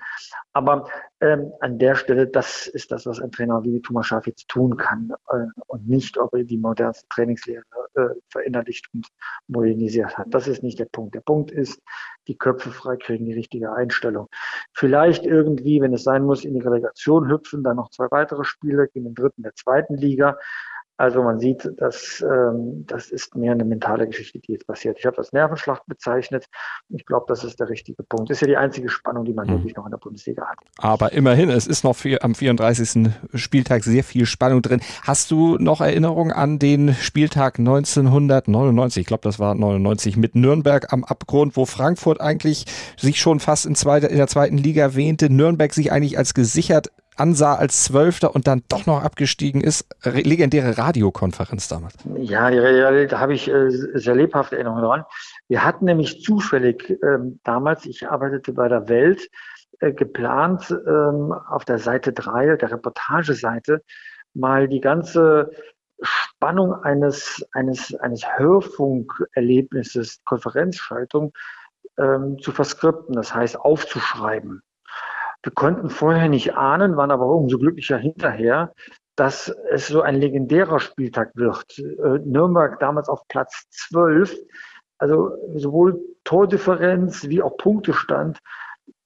Aber 0.54 0.88
ähm, 1.22 1.52
an 1.60 1.78
der 1.78 1.96
Stelle, 1.96 2.28
das 2.28 2.68
ist 2.68 2.92
das, 2.92 3.06
was 3.06 3.20
ein 3.20 3.32
Trainer 3.32 3.64
wie 3.64 3.82
Thomas 3.82 4.08
Schaaf 4.08 4.26
jetzt 4.26 4.48
tun 4.48 4.78
kann 4.78 5.14
äh, 5.30 5.46
und 5.68 5.88
nicht, 5.88 6.18
ob 6.18 6.34
er 6.34 6.44
die 6.44 6.58
modernste 6.58 7.08
Trainingslehre 7.10 7.64
äh, 7.96 8.10
verinnerlicht 8.30 8.88
und 8.94 9.08
modernisiert 9.48 10.18
hat. 10.18 10.28
Das 10.32 10.48
ist 10.48 10.64
nicht 10.64 10.80
der 10.80 10.86
Punkt. 10.86 11.14
Der 11.14 11.22
Punkt 11.22 11.52
ist, 11.52 11.82
die 12.28 12.38
Köpfe 12.38 12.72
freikriegen, 12.72 13.26
die 13.26 13.34
richtige 13.34 13.74
Einstellung. 13.74 14.28
Vielleicht 14.74 15.26
irgendwie, 15.26 15.82
wenn 15.82 15.94
es 15.94 16.04
sein 16.04 16.24
muss, 16.24 16.46
in 16.54 16.60
die 16.60 16.66
Relegation 16.66 17.30
hüpfen, 17.30 17.64
dann 17.64 17.78
noch 17.78 17.90
zwei 17.90 18.08
weitere 18.12 18.44
Spiele 18.44 18.88
gegen 18.88 19.06
den 19.06 19.16
dritten 19.16 19.44
der 19.44 19.56
zweiten 19.56 19.96
Liga. 19.96 20.38
Also 20.98 21.24
man 21.24 21.40
sieht, 21.40 21.70
dass 21.78 22.22
ähm, 22.22 22.86
das 22.86 23.10
ist 23.10 23.36
mehr 23.36 23.54
eine 23.54 23.66
mentale 23.66 24.08
Geschichte, 24.08 24.40
die 24.40 24.54
jetzt 24.54 24.68
passiert. 24.68 24.98
Ich 25.00 25.06
habe 25.06 25.16
das 25.16 25.34
Nervenschlacht 25.34 25.84
bezeichnet. 25.88 26.46
Ich 26.90 27.06
glaube, 27.06 27.26
das 27.28 27.44
ist 27.44 27.60
der 27.60 27.68
richtige 27.70 28.04
Punkt. 28.04 28.30
Das 28.30 28.38
ist 28.38 28.42
ja 28.42 28.48
die 28.48 28.58
einzige 28.58 28.90
Spannung, 28.90 29.26
die 29.26 29.34
man 29.34 29.48
mhm. 29.48 29.54
wirklich 29.54 29.76
noch 29.76 29.86
in 29.86 29.92
der 29.92 29.98
Bundesliga 29.98 30.46
hat. 30.48 30.60
Aber 30.78 31.12
immerhin, 31.12 31.50
es 31.50 31.66
ist 31.66 31.84
noch 31.84 31.96
für, 31.96 32.22
am 32.22 32.36
34. 32.36 33.12
Spieltag 33.34 33.84
sehr 33.84 34.04
viel 34.04 34.28
Spannung 34.28 34.62
drin. 34.62 34.82
Hast 35.04 35.32
du 35.32 35.58
noch 35.58 35.82
Erinnerungen 35.82 36.32
an 36.32 36.60
den 36.60 36.94
Spieltag 36.94 37.58
1999? 37.58 39.02
Ich 39.02 39.08
glaube, 39.08 39.24
das 39.24 39.40
war 39.40 39.56
99 39.56 40.16
mit 40.16 40.36
Nürnberg 40.36 40.94
am 40.94 41.04
Abgrund, 41.04 41.58
wo 41.58 41.66
Frankfurt 41.66 42.22
eigentlich 42.22 42.66
sich 42.98 43.20
schon 43.20 43.40
fast 43.40 43.66
in, 43.66 43.74
zweiter, 43.74 44.12
in 44.12 44.18
der 44.18 44.28
zweiten 44.28 44.58
Liga 44.58 44.94
wähnte, 44.94 45.32
Nürnberg 45.32 45.74
sich 45.74 45.92
eigentlich 45.92 46.20
als 46.20 46.36
gesichert 46.36 46.92
ansah 47.16 47.56
als 47.56 47.84
Zwölfter 47.84 48.36
und 48.36 48.48
dann 48.48 48.64
doch 48.70 48.86
noch 48.86 49.04
abgestiegen 49.04 49.62
ist. 49.62 49.86
Legendäre 50.04 50.78
Radiokonferenz 50.78 51.68
damals. 51.68 51.96
Ja, 52.18 52.50
da 52.50 53.20
habe 53.20 53.34
ich 53.34 53.50
äh, 53.50 53.70
sehr 53.70 54.16
lebhafte 54.16 54.56
Erinnerungen 54.56 54.84
dran. 54.84 55.06
Wir 55.48 55.64
hatten 55.64 55.86
nämlich 55.86 56.22
zufällig 56.22 56.98
ähm, 57.04 57.40
damals, 57.44 57.86
ich 57.86 58.08
arbeitete 58.08 58.54
bei 58.54 58.68
der 58.68 58.90
Welt, 58.90 59.30
äh, 59.80 59.92
geplant 59.92 60.70
ähm, 60.72 61.34
auf 61.34 61.66
der 61.66 61.80
Seite 61.80 62.14
3, 62.14 62.58
der 62.58 62.72
Reportageseite, 62.72 63.84
mal 64.34 64.68
die 64.68 64.82
ganze 64.82 65.52
Spannung 66.02 66.74
eines, 66.84 67.46
eines, 67.54 67.96
eines 67.96 68.26
Hörfunkerlebnisses, 68.38 70.22
Konferenzschaltung, 70.26 71.34
ähm, 71.98 72.40
zu 72.40 72.52
verskripten, 72.52 73.16
das 73.16 73.34
heißt 73.34 73.60
aufzuschreiben. 73.60 74.64
Wir 75.44 75.52
konnten 75.52 75.90
vorher 75.90 76.30
nicht 76.30 76.56
ahnen, 76.56 76.96
waren 76.96 77.12
aber 77.12 77.28
umso 77.28 77.60
glücklicher 77.60 77.98
hinterher, 77.98 78.74
dass 79.16 79.54
es 79.70 79.88
so 79.88 80.02
ein 80.02 80.16
legendärer 80.16 80.80
Spieltag 80.80 81.32
wird. 81.36 81.78
Äh, 81.78 82.20
Nürnberg 82.26 82.80
damals 82.80 83.10
auf 83.10 83.28
Platz 83.28 83.70
12. 83.90 84.36
Also 84.98 85.32
sowohl 85.56 86.00
Tordifferenz 86.24 87.28
wie 87.28 87.42
auch 87.42 87.58
Punktestand 87.58 88.40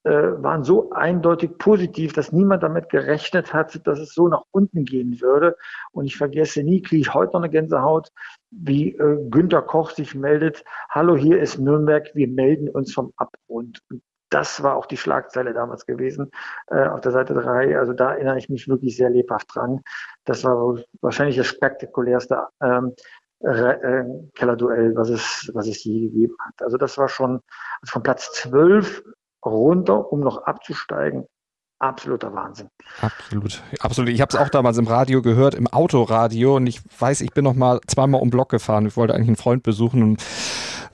äh, 0.04 0.10
waren 0.10 0.62
so 0.62 0.90
eindeutig 0.92 1.58
positiv, 1.58 2.12
dass 2.12 2.32
niemand 2.32 2.62
damit 2.62 2.88
gerechnet 2.88 3.52
hat, 3.52 3.84
dass 3.86 3.98
es 3.98 4.14
so 4.14 4.28
nach 4.28 4.44
unten 4.52 4.84
gehen 4.84 5.20
würde. 5.20 5.56
Und 5.90 6.06
ich 6.06 6.16
vergesse 6.16 6.62
nie, 6.62 6.82
kriege 6.82 7.02
ich 7.02 7.14
heute 7.14 7.32
noch 7.32 7.40
eine 7.40 7.50
Gänsehaut, 7.50 8.10
wie 8.50 8.96
äh, 8.96 9.28
Günter 9.28 9.60
Koch 9.60 9.90
sich 9.90 10.14
meldet, 10.14 10.64
hallo, 10.88 11.16
hier 11.16 11.40
ist 11.40 11.58
Nürnberg, 11.58 12.08
wir 12.14 12.28
melden 12.28 12.68
uns 12.68 12.94
vom 12.94 13.12
Abgrund. 13.16 13.80
Und 13.90 14.02
das 14.30 14.62
war 14.62 14.76
auch 14.76 14.86
die 14.86 14.96
Schlagzeile 14.96 15.52
damals 15.52 15.86
gewesen 15.86 16.30
äh, 16.68 16.86
auf 16.86 17.00
der 17.00 17.12
Seite 17.12 17.34
3. 17.34 17.78
Also 17.78 17.92
da 17.92 18.12
erinnere 18.12 18.38
ich 18.38 18.48
mich 18.48 18.68
wirklich 18.68 18.96
sehr 18.96 19.10
lebhaft 19.10 19.54
dran. 19.54 19.80
Das 20.24 20.44
war 20.44 20.78
wahrscheinlich 21.00 21.36
das 21.36 21.46
spektakulärste 21.46 22.48
ähm, 22.62 22.94
äh, 23.40 24.04
Kellerduell, 24.34 24.94
was 24.96 25.10
es, 25.10 25.50
was 25.54 25.66
es 25.68 25.82
je 25.84 26.08
gegeben 26.08 26.34
hat. 26.46 26.62
Also 26.62 26.76
das 26.76 26.98
war 26.98 27.08
schon 27.08 27.40
also 27.80 27.92
von 27.92 28.02
Platz 28.02 28.32
12 28.32 29.02
runter, 29.44 30.12
um 30.12 30.20
noch 30.20 30.42
abzusteigen, 30.42 31.24
absoluter 31.78 32.34
Wahnsinn. 32.34 32.68
Absolut, 33.00 33.62
absolut. 33.80 34.10
Ich 34.10 34.20
habe 34.20 34.30
es 34.30 34.36
auch 34.36 34.48
damals 34.48 34.78
im 34.78 34.86
Radio 34.86 35.22
gehört, 35.22 35.54
im 35.54 35.68
Autoradio 35.68 36.56
und 36.56 36.66
ich 36.66 36.80
weiß, 36.98 37.20
ich 37.20 37.30
bin 37.30 37.44
noch 37.44 37.54
mal 37.54 37.80
zweimal 37.86 38.20
um 38.20 38.30
Block 38.30 38.50
gefahren. 38.50 38.86
Ich 38.86 38.96
wollte 38.96 39.14
eigentlich 39.14 39.28
einen 39.28 39.36
Freund 39.36 39.62
besuchen 39.62 40.02
und 40.02 40.22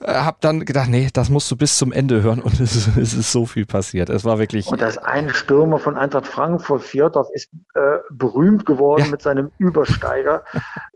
habe 0.02 0.36
dann 0.40 0.64
gedacht, 0.64 0.88
nee, 0.88 1.08
das 1.12 1.30
musst 1.30 1.50
du 1.50 1.56
bis 1.56 1.78
zum 1.78 1.92
Ende 1.92 2.22
hören 2.22 2.40
und 2.40 2.54
es, 2.60 2.76
ist, 2.76 2.96
es 2.96 3.14
ist 3.14 3.32
so 3.32 3.46
viel 3.46 3.66
passiert. 3.66 4.10
Es 4.10 4.24
war 4.24 4.38
wirklich. 4.38 4.66
Und 4.66 4.80
das 4.80 4.98
ein 4.98 5.30
Stürmer 5.30 5.78
von 5.78 5.96
Eintracht 5.96 6.26
Frankfurt, 6.26 6.82
Fjordorf, 6.82 7.28
ist 7.32 7.50
äh, 7.74 7.98
berühmt 8.10 8.66
geworden 8.66 9.04
ja. 9.04 9.10
mit 9.10 9.22
seinem 9.22 9.50
Übersteiger. 9.58 10.44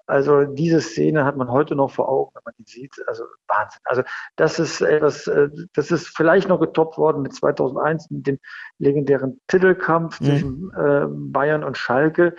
Also 0.06 0.44
diese 0.44 0.80
Szene 0.80 1.26
hat 1.26 1.36
man 1.36 1.50
heute 1.50 1.74
noch 1.74 1.90
vor 1.90 2.08
Augen, 2.08 2.30
wenn 2.34 2.42
man 2.46 2.54
die 2.58 2.64
sieht. 2.64 2.94
Also 3.06 3.24
Wahnsinn. 3.46 3.80
Also 3.84 4.02
das 4.36 4.58
ist 4.58 4.80
etwas, 4.80 5.26
äh, 5.26 5.48
das 5.74 5.90
ist 5.90 6.08
vielleicht 6.08 6.48
noch 6.48 6.60
getoppt 6.60 6.96
worden 6.96 7.22
mit 7.22 7.34
2001 7.34 8.10
mit 8.10 8.26
dem 8.26 8.38
legendären 8.78 9.38
Titelkampf 9.48 10.18
mhm. 10.20 10.24
zwischen 10.24 10.72
äh, 10.72 11.06
Bayern 11.08 11.62
und 11.62 11.76
Schalke. 11.76 12.34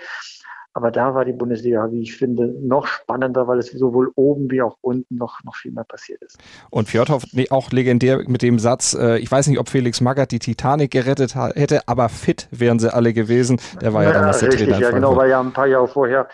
Aber 0.73 0.91
da 0.91 1.15
war 1.15 1.25
die 1.25 1.33
Bundesliga, 1.33 1.91
wie 1.91 2.01
ich 2.01 2.15
finde, 2.15 2.55
noch 2.61 2.85
spannender, 2.85 3.47
weil 3.47 3.57
es 3.57 3.71
sowohl 3.71 4.11
oben 4.15 4.51
wie 4.51 4.61
auch 4.61 4.77
unten 4.81 5.15
noch, 5.15 5.43
noch 5.43 5.55
viel 5.55 5.71
mehr 5.71 5.83
passiert 5.83 6.21
ist. 6.21 6.38
Und 6.69 6.88
Fjordhoff 6.88 7.23
auch 7.49 7.71
legendär 7.71 8.23
mit 8.27 8.41
dem 8.41 8.59
Satz, 8.59 8.93
äh, 8.93 9.17
ich 9.17 9.31
weiß 9.31 9.47
nicht, 9.47 9.59
ob 9.59 9.69
Felix 9.69 9.99
Magath 9.99 10.31
die 10.31 10.39
Titanic 10.39 10.91
gerettet 10.91 11.35
hätte, 11.35 11.88
aber 11.88 12.09
fit 12.09 12.47
wären 12.51 12.79
sie 12.79 12.93
alle 12.93 13.13
gewesen. 13.13 13.59
Der 13.81 13.93
war 13.93 14.03
ja, 14.03 14.09
ja 14.09 14.19
damals 14.19 14.39
der 14.39 14.49
richtig, 14.49 14.67
Trainer. 14.67 14.79
Ja, 14.79 14.91
genau, 14.91 15.15
weil 15.15 15.29
ja 15.29 15.39
ein 15.39 15.53
paar 15.53 15.67
Jahre 15.67 15.88
vorher 15.88 16.27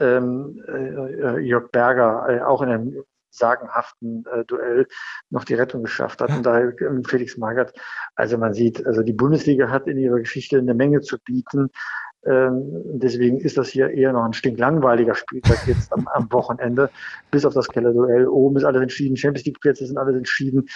ähm, 0.00 0.62
äh, 0.68 1.40
Jörg 1.40 1.70
Berger 1.70 2.26
äh, 2.28 2.40
auch 2.42 2.62
in 2.62 2.68
einem 2.68 3.04
sagenhaften 3.30 4.24
äh, 4.32 4.44
Duell 4.44 4.86
noch 5.30 5.44
die 5.44 5.54
Rettung 5.54 5.82
geschafft 5.82 6.20
hat. 6.20 6.30
Und 6.30 6.44
daher 6.44 6.68
äh, 6.68 7.02
Felix 7.06 7.36
Magath. 7.36 7.72
Also 8.14 8.38
man 8.38 8.52
sieht, 8.54 8.86
also 8.86 9.02
die 9.02 9.12
Bundesliga 9.12 9.70
hat 9.70 9.86
in 9.86 9.98
ihrer 9.98 10.18
Geschichte 10.18 10.58
eine 10.58 10.74
Menge 10.74 11.00
zu 11.00 11.18
bieten. 11.18 11.70
Ähm, 12.28 12.98
deswegen 12.98 13.38
ist 13.38 13.56
das 13.56 13.68
hier 13.68 13.90
eher 13.90 14.12
noch 14.12 14.24
ein 14.24 14.32
stinklangweiliger 14.32 15.14
Spieltag 15.14 15.66
jetzt 15.66 15.92
am, 15.92 16.06
am 16.08 16.30
Wochenende. 16.32 16.90
Bis 17.30 17.46
auf 17.46 17.54
das 17.54 17.68
Kellerduell. 17.68 18.28
Oben 18.28 18.56
ist 18.56 18.64
alles 18.64 18.82
entschieden. 18.82 19.16
Champions 19.16 19.46
League 19.46 19.60
Plätze 19.60 19.86
sind 19.86 19.96
alles 19.96 20.16
entschieden. 20.16 20.68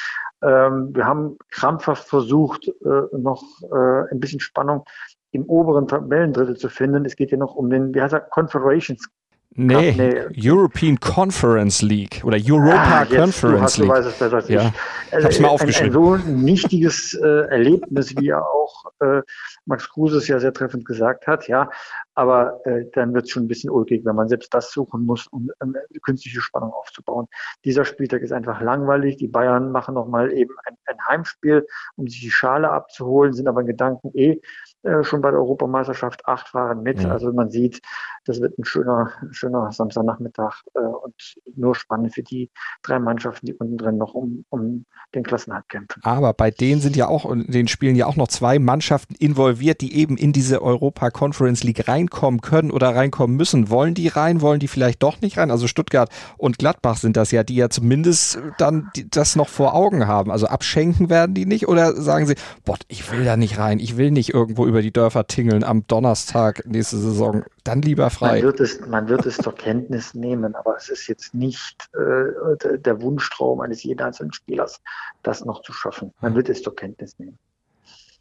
Ähm, 0.42 0.94
wir 0.94 1.06
haben 1.06 1.36
krampfhaft 1.50 2.08
versucht, 2.08 2.68
äh, 2.68 3.18
noch 3.18 3.42
äh, 3.70 4.10
ein 4.10 4.20
bisschen 4.20 4.40
Spannung 4.40 4.84
im 5.32 5.44
oberen 5.44 5.88
Tabellendrittel 5.88 6.56
zu 6.56 6.68
finden. 6.68 7.04
Es 7.04 7.16
geht 7.16 7.30
ja 7.30 7.38
noch 7.38 7.54
um 7.54 7.70
den, 7.70 7.94
wie 7.94 8.00
heißt 8.00 8.14
er, 8.14 8.20
Confederations 8.20 9.08
Nee, 9.54 9.92
nee, 9.92 10.26
European 10.36 10.98
Conference 10.98 11.82
League 11.82 12.22
oder 12.24 12.38
Europa 12.38 13.02
ah, 13.02 13.04
Conference 13.04 13.76
League. 13.76 13.88
Du 13.88 13.94
weißt 13.94 14.08
es 14.08 14.18
besser 14.18 14.36
als 14.36 14.48
ja. 14.48 14.62
ich. 14.62 15.18
Ich 15.18 15.24
hab's 15.24 15.40
mal 15.40 15.48
aufgeschrieben. 15.48 15.96
Ein, 15.96 16.14
ein 16.14 16.20
so 16.20 16.30
nichtiges 16.30 17.14
äh, 17.14 17.48
Erlebnis, 17.48 18.16
wie 18.16 18.26
ja 18.26 18.40
auch 18.40 18.84
äh, 19.00 19.22
Max 19.66 19.88
Kruse 19.90 20.18
es 20.18 20.28
ja 20.28 20.40
sehr 20.40 20.52
treffend 20.52 20.84
gesagt 20.84 21.26
hat, 21.26 21.48
ja. 21.48 21.68
Aber 22.14 22.60
äh, 22.64 22.86
dann 22.94 23.12
wird 23.14 23.24
es 23.24 23.30
schon 23.30 23.44
ein 23.44 23.48
bisschen 23.48 23.70
ulkig, 23.70 24.04
wenn 24.04 24.16
man 24.16 24.28
selbst 24.28 24.52
das 24.54 24.72
suchen 24.72 25.04
muss, 25.04 25.26
um 25.26 25.50
ähm, 25.62 25.76
künstliche 26.02 26.40
Spannung 26.40 26.72
aufzubauen. 26.72 27.26
Dieser 27.64 27.84
Spieltag 27.84 28.22
ist 28.22 28.32
einfach 28.32 28.60
langweilig. 28.60 29.16
Die 29.16 29.28
Bayern 29.28 29.70
machen 29.70 29.94
nochmal 29.94 30.32
eben 30.32 30.54
ein, 30.66 30.76
ein 30.86 30.96
Heimspiel, 31.08 31.66
um 31.96 32.08
sich 32.08 32.20
die 32.20 32.30
Schale 32.30 32.70
abzuholen, 32.70 33.32
sind 33.32 33.48
aber 33.48 33.60
in 33.60 33.66
Gedanken 33.66 34.10
eh 34.14 34.40
äh, 34.82 35.04
schon 35.04 35.20
bei 35.20 35.30
der 35.30 35.40
Europameisterschaft 35.40 36.26
acht 36.26 36.54
waren 36.54 36.82
mit. 36.82 37.00
Ja. 37.00 37.10
Also 37.10 37.32
man 37.32 37.50
sieht, 37.50 37.80
das 38.24 38.40
wird 38.40 38.58
ein 38.58 38.64
schöner, 38.64 39.12
schöner 39.42 39.72
Samstagnachmittag 39.72 40.62
äh, 40.74 40.78
und 40.78 41.14
nur 41.56 41.74
spannend 41.74 42.14
für 42.14 42.22
die 42.22 42.50
drei 42.82 42.98
Mannschaften, 42.98 43.46
die 43.46 43.54
unten 43.54 43.76
drin 43.76 43.98
noch 43.98 44.14
um, 44.14 44.44
um 44.50 44.84
den 45.14 45.24
Klassenhalt 45.24 45.68
kämpfen. 45.68 46.00
Aber 46.04 46.32
bei 46.32 46.50
denen 46.50 46.80
sind 46.80 46.96
ja 46.96 47.08
auch, 47.08 47.30
in 47.30 47.50
den 47.50 47.68
Spielen 47.68 47.96
ja 47.96 48.06
auch 48.06 48.16
noch 48.16 48.28
zwei 48.28 48.58
Mannschaften 48.58 49.14
involviert, 49.16 49.80
die 49.80 49.96
eben 49.96 50.16
in 50.16 50.32
diese 50.32 50.62
Europa 50.62 51.10
Conference 51.10 51.64
League 51.64 51.88
reinkommen 51.88 52.40
können 52.40 52.70
oder 52.70 52.94
reinkommen 52.94 53.36
müssen. 53.36 53.68
Wollen 53.68 53.94
die 53.94 54.08
rein? 54.08 54.40
Wollen 54.40 54.60
die 54.60 54.68
vielleicht 54.68 55.02
doch 55.02 55.20
nicht 55.20 55.38
rein? 55.38 55.50
Also 55.50 55.66
Stuttgart 55.66 56.08
und 56.38 56.58
Gladbach 56.58 56.96
sind 56.96 57.16
das 57.16 57.30
ja, 57.32 57.42
die 57.42 57.56
ja 57.56 57.68
zumindest 57.68 58.38
dann 58.58 58.90
das 59.10 59.36
noch 59.36 59.48
vor 59.48 59.74
Augen 59.74 60.06
haben. 60.06 60.30
Also 60.30 60.46
abschenken 60.46 61.10
werden 61.10 61.34
die 61.34 61.46
nicht 61.46 61.68
oder 61.68 61.94
sagen 62.00 62.26
sie, 62.26 62.36
boah, 62.64 62.76
ich 62.88 63.10
will 63.10 63.24
da 63.24 63.36
nicht 63.36 63.58
rein, 63.58 63.80
ich 63.80 63.96
will 63.96 64.10
nicht 64.10 64.32
irgendwo 64.32 64.66
über 64.66 64.82
die 64.82 64.92
Dörfer 64.92 65.26
tingeln 65.26 65.64
am 65.64 65.86
Donnerstag 65.86 66.64
nächste 66.66 66.98
Saison. 66.98 67.42
Dann 67.64 67.80
lieber 67.80 68.10
frei. 68.10 68.34
Man 68.34 68.42
wird 68.42 68.60
es, 68.60 68.80
man 68.86 69.08
wird 69.08 69.24
es 69.24 69.36
zur 69.36 69.54
Kenntnis 69.54 70.14
nehmen, 70.14 70.54
aber 70.56 70.76
es 70.76 70.88
ist 70.88 71.06
jetzt 71.06 71.32
nicht 71.32 71.88
äh, 71.94 72.78
der 72.78 73.00
Wunschtraum 73.00 73.60
eines 73.60 73.84
jeden 73.84 74.00
einzelnen 74.00 74.32
Spielers, 74.32 74.80
das 75.22 75.44
noch 75.44 75.62
zu 75.62 75.72
schaffen. 75.72 76.12
Man 76.20 76.34
wird 76.34 76.48
es 76.48 76.62
zur 76.62 76.74
Kenntnis 76.74 77.18
nehmen. 77.18 77.38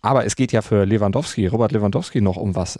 Aber 0.02 0.26
es 0.26 0.36
geht 0.36 0.52
ja 0.52 0.62
für 0.62 0.86
Lewandowski, 0.86 1.48
Robert 1.48 1.72
Lewandowski 1.72 2.22
noch 2.22 2.38
um 2.38 2.56
was. 2.56 2.80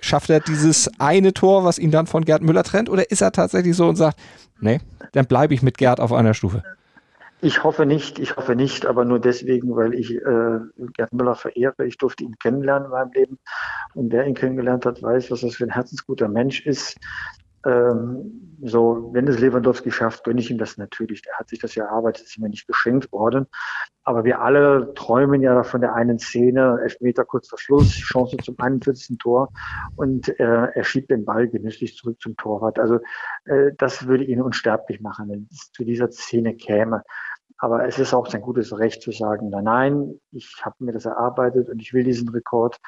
Schafft 0.00 0.30
er 0.30 0.40
dieses 0.40 0.90
eine 0.98 1.32
Tor, 1.32 1.64
was 1.64 1.78
ihn 1.78 1.90
dann 1.90 2.06
von 2.06 2.24
Gerd 2.24 2.42
Müller 2.42 2.62
trennt, 2.62 2.88
oder 2.88 3.10
ist 3.10 3.22
er 3.22 3.32
tatsächlich 3.32 3.74
so 3.76 3.88
und 3.88 3.96
sagt, 3.96 4.18
nee, 4.60 4.80
dann 5.12 5.26
bleibe 5.26 5.54
ich 5.54 5.62
mit 5.62 5.78
Gerd 5.78 6.00
auf 6.00 6.12
einer 6.12 6.34
Stufe? 6.34 6.62
Ich 7.42 7.64
hoffe 7.64 7.84
nicht, 7.84 8.18
ich 8.18 8.36
hoffe 8.36 8.56
nicht, 8.56 8.86
aber 8.86 9.04
nur 9.04 9.20
deswegen, 9.20 9.76
weil 9.76 9.92
ich 9.92 10.14
äh, 10.14 10.58
Gerd 10.94 11.12
Müller 11.12 11.34
verehre. 11.34 11.86
Ich 11.86 11.98
durfte 11.98 12.24
ihn 12.24 12.38
kennenlernen 12.38 12.86
in 12.86 12.90
meinem 12.90 13.12
Leben. 13.12 13.38
Und 13.94 14.10
wer 14.10 14.26
ihn 14.26 14.34
kennengelernt 14.34 14.86
hat, 14.86 15.02
weiß, 15.02 15.30
was 15.30 15.42
das 15.42 15.56
für 15.56 15.64
ein 15.64 15.70
herzensguter 15.70 16.28
Mensch 16.28 16.64
ist. 16.64 16.96
Ähm, 17.66 18.46
so, 18.62 19.10
wenn 19.12 19.28
es 19.28 19.38
Lewandowski 19.38 19.90
schafft, 19.90 20.24
gönne 20.24 20.40
ich 20.40 20.50
ihm 20.50 20.58
das 20.58 20.78
natürlich. 20.78 21.22
Er 21.30 21.38
hat 21.38 21.48
sich 21.48 21.58
das 21.58 21.74
ja 21.74 21.84
erarbeitet, 21.84 22.24
ist 22.24 22.38
ihm 22.38 22.44
ja 22.44 22.48
nicht 22.48 22.66
geschenkt 22.66 23.12
worden. 23.12 23.46
Aber 24.02 24.24
wir 24.24 24.40
alle 24.40 24.94
träumen 24.94 25.42
ja 25.42 25.62
von 25.62 25.80
der 25.80 25.94
einen 25.94 26.18
Szene, 26.18 26.78
Elfmeter 26.82 27.24
kurz 27.24 27.48
vor 27.48 27.58
Schluss, 27.58 27.90
Chance 27.90 28.36
zum 28.38 28.54
41. 28.58 29.18
Tor 29.18 29.50
und 29.96 30.28
äh, 30.40 30.68
er 30.72 30.84
schiebt 30.84 31.10
den 31.10 31.24
Ball 31.24 31.48
genüsslich 31.48 31.96
zurück 31.96 32.20
zum 32.20 32.36
Torwart. 32.36 32.78
Also 32.78 32.98
äh, 33.44 33.72
das 33.76 34.06
würde 34.06 34.24
ihn 34.24 34.40
unsterblich 34.40 35.00
machen, 35.00 35.28
wenn 35.28 35.48
es 35.50 35.70
zu 35.72 35.84
dieser 35.84 36.10
Szene 36.10 36.54
käme. 36.54 37.02
Aber 37.58 37.86
es 37.86 37.98
ist 37.98 38.14
auch 38.14 38.26
sein 38.26 38.42
gutes 38.42 38.78
Recht 38.78 39.02
zu 39.02 39.12
sagen, 39.12 39.50
nein, 39.50 39.64
nein, 39.64 40.20
ich 40.30 40.62
habe 40.62 40.76
mir 40.78 40.92
das 40.92 41.04
erarbeitet 41.04 41.68
und 41.68 41.80
ich 41.80 41.92
will 41.92 42.04
diesen 42.04 42.28
Rekord. 42.28 42.78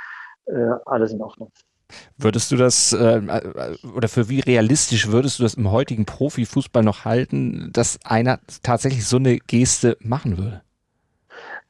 Äh, 0.47 0.77
alles 0.87 1.13
in 1.13 1.21
Ordnung. 1.21 1.53
Würdest 2.17 2.51
du 2.53 2.57
das 2.57 2.93
äh, 2.93 3.21
oder 3.95 4.09
für 4.09 4.29
wie 4.29 4.41
realistisch 4.41 5.09
würdest 5.09 5.39
du 5.39 5.43
das 5.43 5.55
im 5.55 5.71
heutigen 5.71 6.05
Profifußball 6.05 6.83
noch 6.83 7.05
halten, 7.05 7.71
dass 7.73 7.99
einer 8.05 8.41
tatsächlich 8.63 9.07
so 9.07 9.17
eine 9.17 9.39
Geste 9.39 9.97
machen 10.01 10.37
würde? 10.39 10.63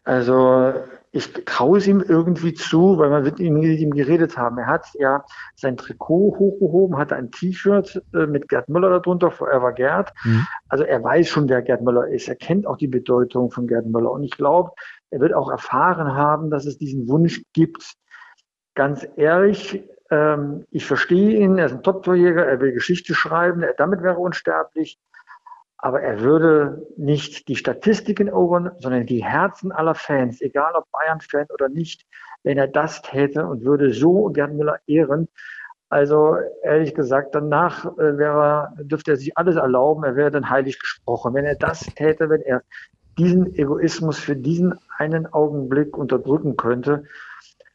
Also 0.04 0.72
ich 1.10 1.32
traue 1.44 1.78
es 1.78 1.86
ihm 1.86 2.00
irgendwie 2.06 2.52
zu, 2.52 2.98
weil 2.98 3.10
man 3.10 3.22
mit 3.22 3.40
ihm, 3.40 3.54
mit 3.54 3.78
ihm 3.78 3.90
geredet 3.90 4.36
haben. 4.36 4.58
Er 4.58 4.66
hat 4.66 4.86
ja 4.94 5.24
sein 5.54 5.76
Trikot 5.76 6.36
hochgehoben, 6.38 6.98
hatte 6.98 7.16
ein 7.16 7.30
T-Shirt 7.30 8.02
äh, 8.14 8.26
mit 8.26 8.48
Gerd 8.48 8.68
Müller 8.68 8.90
darunter, 8.90 9.30
Forever 9.30 9.72
Gerd. 9.72 10.12
Mhm. 10.24 10.46
Also 10.68 10.84
er 10.84 11.02
weiß 11.02 11.28
schon, 11.28 11.48
wer 11.48 11.62
Gerd 11.62 11.82
Müller 11.82 12.06
ist. 12.08 12.28
Er 12.28 12.36
kennt 12.36 12.66
auch 12.66 12.76
die 12.76 12.88
Bedeutung 12.88 13.50
von 13.50 13.66
Gerd 13.66 13.86
Müller. 13.86 14.10
Und 14.10 14.22
ich 14.22 14.32
glaube, 14.32 14.72
er 15.10 15.20
wird 15.20 15.32
auch 15.32 15.50
erfahren 15.50 16.14
haben, 16.14 16.50
dass 16.50 16.66
es 16.66 16.76
diesen 16.76 17.08
Wunsch 17.08 17.42
gibt. 17.54 17.94
Ganz 18.74 19.06
ehrlich, 19.16 19.82
ähm, 20.10 20.64
ich 20.70 20.86
verstehe 20.86 21.38
ihn, 21.38 21.58
er 21.58 21.66
ist 21.66 21.72
ein 21.72 21.82
Top-Torjäger, 21.82 22.46
er 22.46 22.60
will 22.60 22.72
Geschichte 22.72 23.14
schreiben, 23.14 23.62
er, 23.62 23.74
damit 23.74 24.02
wäre 24.02 24.14
er 24.14 24.20
unsterblich. 24.20 24.98
Aber 25.80 26.00
er 26.02 26.20
würde 26.20 26.86
nicht 26.96 27.46
die 27.46 27.54
Statistiken 27.54 28.26
erobern, 28.28 28.72
sondern 28.78 29.06
die 29.06 29.24
Herzen 29.24 29.70
aller 29.70 29.94
Fans, 29.94 30.40
egal 30.40 30.74
ob 30.74 30.90
Bayern-Fan 30.90 31.46
oder 31.54 31.68
nicht, 31.68 32.04
wenn 32.42 32.58
er 32.58 32.66
das 32.66 33.00
täte 33.02 33.46
und 33.46 33.64
würde 33.64 33.92
so 33.92 34.24
Gerd 34.30 34.54
Müller 34.54 34.78
ehren. 34.86 35.28
Also 35.88 36.36
ehrlich 36.62 36.94
gesagt, 36.94 37.34
danach 37.34 37.84
äh, 37.96 38.18
wäre, 38.18 38.74
dürfte 38.80 39.12
er 39.12 39.16
sich 39.16 39.36
alles 39.38 39.56
erlauben, 39.56 40.04
er 40.04 40.16
wäre 40.16 40.30
dann 40.30 40.50
heilig 40.50 40.78
gesprochen. 40.78 41.32
Wenn 41.32 41.46
er 41.46 41.54
das 41.54 41.80
täte, 41.80 42.28
wenn 42.28 42.42
er 42.42 42.62
diesen 43.16 43.54
Egoismus 43.54 44.18
für 44.18 44.36
diesen 44.36 44.74
einen 44.96 45.26
Augenblick 45.32 45.96
unterdrücken 45.96 46.56
könnte, 46.56 47.04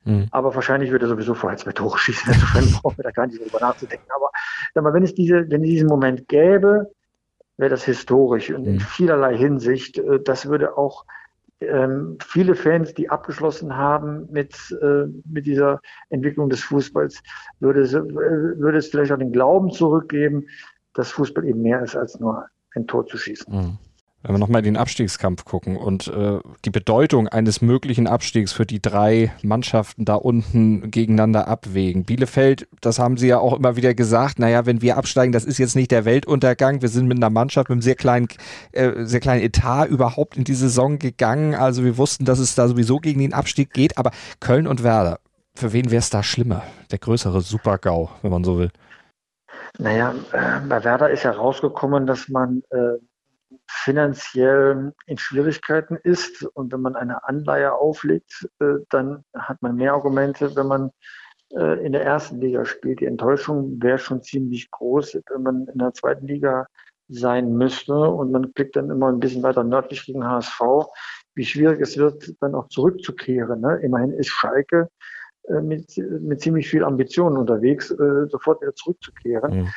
Mhm. 0.06 0.28
Aber 0.32 0.54
wahrscheinlich 0.56 0.92
würde 0.92 1.06
er 1.06 1.10
sowieso 1.10 1.34
vorher 1.34 1.58
zwei 1.58 1.72
Tore 1.72 1.98
schießen. 1.98 2.34
Insofern 2.34 2.72
brauchen 2.82 2.98
wir 2.98 3.04
da 3.04 3.12
gar 3.12 3.28
nicht 3.28 3.40
darüber 3.40 3.60
nachzudenken. 3.60 4.08
Aber 4.16 4.32
sag 4.74 4.84
mal, 4.84 4.94
wenn 4.94 5.04
es 5.04 5.14
diese, 5.14 5.50
wenn 5.50 5.64
es 5.64 5.70
diesen 5.70 5.88
Moment 5.88 6.28
gäbe, 6.28 6.92
wäre 7.58 7.70
das 7.70 7.84
historisch 7.84 8.52
und 8.52 8.66
in 8.66 8.76
mhm. 8.76 8.80
vielerlei 8.80 9.38
Hinsicht. 9.38 9.98
Äh, 9.98 10.20
das 10.24 10.48
würde 10.48 10.78
auch 10.78 11.06
ähm, 11.62 12.18
viele 12.26 12.56
Fans, 12.56 12.94
die 12.94 13.10
abgeschlossen 13.10 13.78
haben 13.78 14.28
mit, 14.32 14.56
äh, 14.82 15.06
mit 15.26 15.46
dieser 15.46 15.82
Entwicklung 16.10 16.50
des 16.50 16.62
Fußballs, 16.64 17.22
würde 17.60 17.82
es, 17.82 17.94
äh, 17.94 18.04
würde 18.04 18.78
es 18.78 18.88
vielleicht 18.88 19.12
auch 19.12 19.18
den 19.18 19.32
Glauben 19.32 19.72
zurückgeben, 19.72 20.48
dass 20.94 21.12
Fußball 21.12 21.46
eben 21.46 21.62
mehr 21.62 21.82
ist 21.82 21.96
als 21.96 22.20
nur 22.20 22.46
ein 22.76 22.88
Tor 22.88 23.06
zu 23.06 23.18
schießen. 23.18 23.54
Mhm. 23.54 23.78
Wenn 24.24 24.36
wir 24.36 24.40
nochmal 24.40 24.60
in 24.60 24.74
den 24.74 24.78
Abstiegskampf 24.78 25.44
gucken 25.44 25.76
und 25.76 26.08
äh, 26.08 26.40
die 26.64 26.70
Bedeutung 26.70 27.28
eines 27.28 27.62
möglichen 27.62 28.08
Abstiegs 28.08 28.54
für 28.54 28.66
die 28.66 28.82
drei 28.82 29.34
Mannschaften 29.44 30.06
da 30.06 30.16
unten 30.16 30.92
gegeneinander 30.92 31.50
abwägen. 31.50 32.06
Bielefeld, 32.06 32.66
das 32.80 33.00
haben 33.00 33.18
sie 33.18 33.28
ja 33.28 33.40
auch 33.40 33.52
immer 33.52 33.76
wieder 33.76 33.94
gesagt, 33.94 34.40
naja, 34.40 34.66
wenn 34.66 34.82
wir 34.82 34.96
absteigen, 34.96 35.34
das 35.34 35.44
ist 35.44 35.58
jetzt 35.58 35.76
nicht 35.76 35.92
der 35.92 36.06
Weltuntergang. 36.06 36.82
Wir 36.82 36.88
sind 36.88 37.08
mit 37.08 37.18
einer 37.18 37.30
Mannschaft 37.30 37.68
mit 37.68 37.76
einem 37.76 37.82
sehr 37.82 37.96
kleinen, 37.96 38.30
äh, 38.72 39.04
sehr 39.04 39.20
kleinen 39.20 39.42
Etat 39.42 39.88
überhaupt 39.88 40.38
in 40.38 40.46
die 40.46 40.54
Saison 40.54 41.00
gegangen. 41.00 41.54
Also 41.54 41.84
wir 41.84 41.98
wussten, 41.98 42.24
dass 42.24 42.40
es 42.40 42.56
da 42.56 42.70
sowieso 42.70 43.00
gegen 43.00 43.20
den 43.20 43.34
Abstieg 43.34 43.74
geht. 43.74 43.98
Aber 43.98 44.12
Köln 44.40 44.68
und 44.68 44.84
Werder, 44.84 45.20
für 45.54 45.74
wen 45.74 45.92
wäre 45.92 46.00
es 46.00 46.10
da 46.10 46.24
schlimmer? 46.24 46.64
Der 46.92 47.00
größere 47.00 47.42
Super-GAU, 47.42 48.10
wenn 48.22 48.32
man 48.32 48.46
so 48.46 48.58
will. 48.58 48.72
Naja, 49.80 50.16
äh, 50.32 50.66
bei 50.68 50.82
Werder 50.84 51.10
ist 51.10 51.24
ja 51.24 51.32
rausgekommen, 51.32 52.08
dass 52.08 52.30
man 52.30 52.62
äh, 52.70 53.00
finanziell 53.68 54.94
in 55.06 55.18
Schwierigkeiten 55.18 55.96
ist 55.96 56.44
und 56.54 56.72
wenn 56.72 56.82
man 56.82 56.96
eine 56.96 57.24
Anleihe 57.28 57.74
auflegt, 57.74 58.48
äh, 58.60 58.76
dann 58.90 59.24
hat 59.36 59.62
man 59.62 59.76
mehr 59.76 59.94
Argumente, 59.94 60.56
wenn 60.56 60.68
man 60.68 60.92
äh, 61.54 61.86
in 61.86 61.94
der 61.94 62.04
ersten 62.04 62.40
Liga 62.40 62.66
spielt. 62.66 63.00
Die 63.00 63.06
Enttäuschung 63.06 63.82
wäre 63.82 63.98
schon 63.98 64.22
ziemlich 64.22 64.70
groß, 64.72 65.20
wenn 65.30 65.44
man 65.44 65.68
in 65.68 65.80
der 65.80 65.94
zweiten 65.94 66.28
Liga 66.28 66.68
sein 67.10 67.54
müsste 67.54 67.94
und 67.94 68.32
man 68.32 68.54
klickt 68.54 68.76
dann 68.76 68.90
immer 68.90 69.10
ein 69.10 69.20
bisschen 69.20 69.44
weiter 69.44 69.64
nördlich 69.64 70.06
gegen 70.06 70.26
HSV, 70.26 70.62
wie 71.36 71.46
schwierig 71.46 71.82
es 71.82 71.98
wird, 71.98 72.34
dann 72.42 72.56
auch 72.56 72.70
zurückzukehren. 72.70 73.62
Ne? 73.62 73.80
Immerhin 73.84 74.12
ist 74.14 74.30
Schalke 74.30 74.90
mit, 75.50 75.98
mit 75.98 76.42
ziemlich 76.42 76.70
viel 76.70 76.84
Ambitionen 76.84 77.38
unterwegs, 77.38 77.92
äh, 77.92 78.28
sofort 78.30 78.62
wieder 78.62 78.76
zurückzukehren. 78.76 79.62
Mhm. 79.62 79.68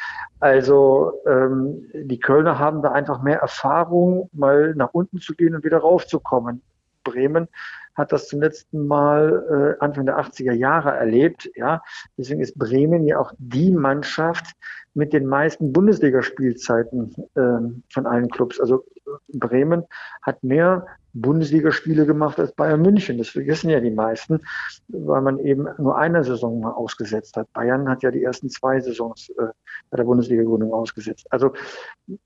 Also 0.40 1.12
ähm, 1.26 1.86
die 1.94 2.20
Kölner 2.20 2.58
haben 2.58 2.82
da 2.82 2.92
einfach 2.92 3.22
mehr 3.22 3.38
Erfahrung, 3.38 4.30
mal 4.32 4.74
nach 4.76 4.90
unten 4.92 5.18
zu 5.18 5.34
gehen 5.34 5.54
und 5.54 5.64
wieder 5.64 5.78
raufzukommen. 5.78 6.62
Bremen 7.02 7.48
hat 7.96 8.12
das 8.12 8.28
zum 8.28 8.40
letzten 8.40 8.86
Mal 8.86 9.76
äh, 9.80 9.84
Anfang 9.84 10.06
der 10.06 10.18
80er 10.18 10.52
Jahre 10.52 10.90
erlebt. 10.90 11.50
Ja, 11.56 11.82
deswegen 12.16 12.40
ist 12.40 12.58
Bremen 12.58 13.06
ja 13.06 13.18
auch 13.18 13.32
die 13.38 13.72
Mannschaft 13.72 14.54
mit 14.94 15.12
den 15.12 15.26
meisten 15.26 15.72
Bundesligaspielzeiten 15.72 17.14
äh, 17.34 17.92
von 17.92 18.06
allen 18.06 18.30
Clubs. 18.30 18.60
Also 18.60 18.84
Bremen 19.32 19.84
hat 20.22 20.42
mehr 20.42 20.86
Bundesligaspiele 21.12 22.04
gemacht 22.04 22.38
als 22.38 22.52
Bayern 22.52 22.82
München. 22.82 23.18
Das 23.18 23.28
vergessen 23.28 23.70
ja 23.70 23.80
die 23.80 23.90
meisten, 23.90 24.40
weil 24.88 25.22
man 25.22 25.38
eben 25.38 25.66
nur 25.78 25.96
eine 25.96 26.22
Saison 26.24 26.60
mal 26.60 26.72
ausgesetzt 26.72 27.36
hat. 27.36 27.50
Bayern 27.54 27.88
hat 27.88 28.02
ja 28.02 28.10
die 28.10 28.22
ersten 28.22 28.50
zwei 28.50 28.80
Saisons 28.80 29.30
äh, 29.38 29.48
bei 29.90 29.96
der 29.96 30.04
Bundesliga-Gründung 30.04 30.72
ausgesetzt. 30.72 31.26
Also 31.30 31.52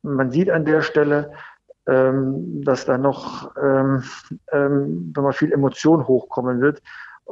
man 0.02 0.30
sieht 0.30 0.50
an 0.50 0.64
der 0.64 0.82
Stelle, 0.82 1.32
ähm, 1.90 2.62
dass 2.64 2.84
da 2.84 2.96
noch, 2.96 3.50
ähm, 3.60 4.04
ähm, 4.52 5.12
wenn 5.12 5.24
man 5.24 5.32
viel 5.32 5.52
Emotion 5.52 6.06
hochkommen 6.06 6.60
wird, 6.60 6.80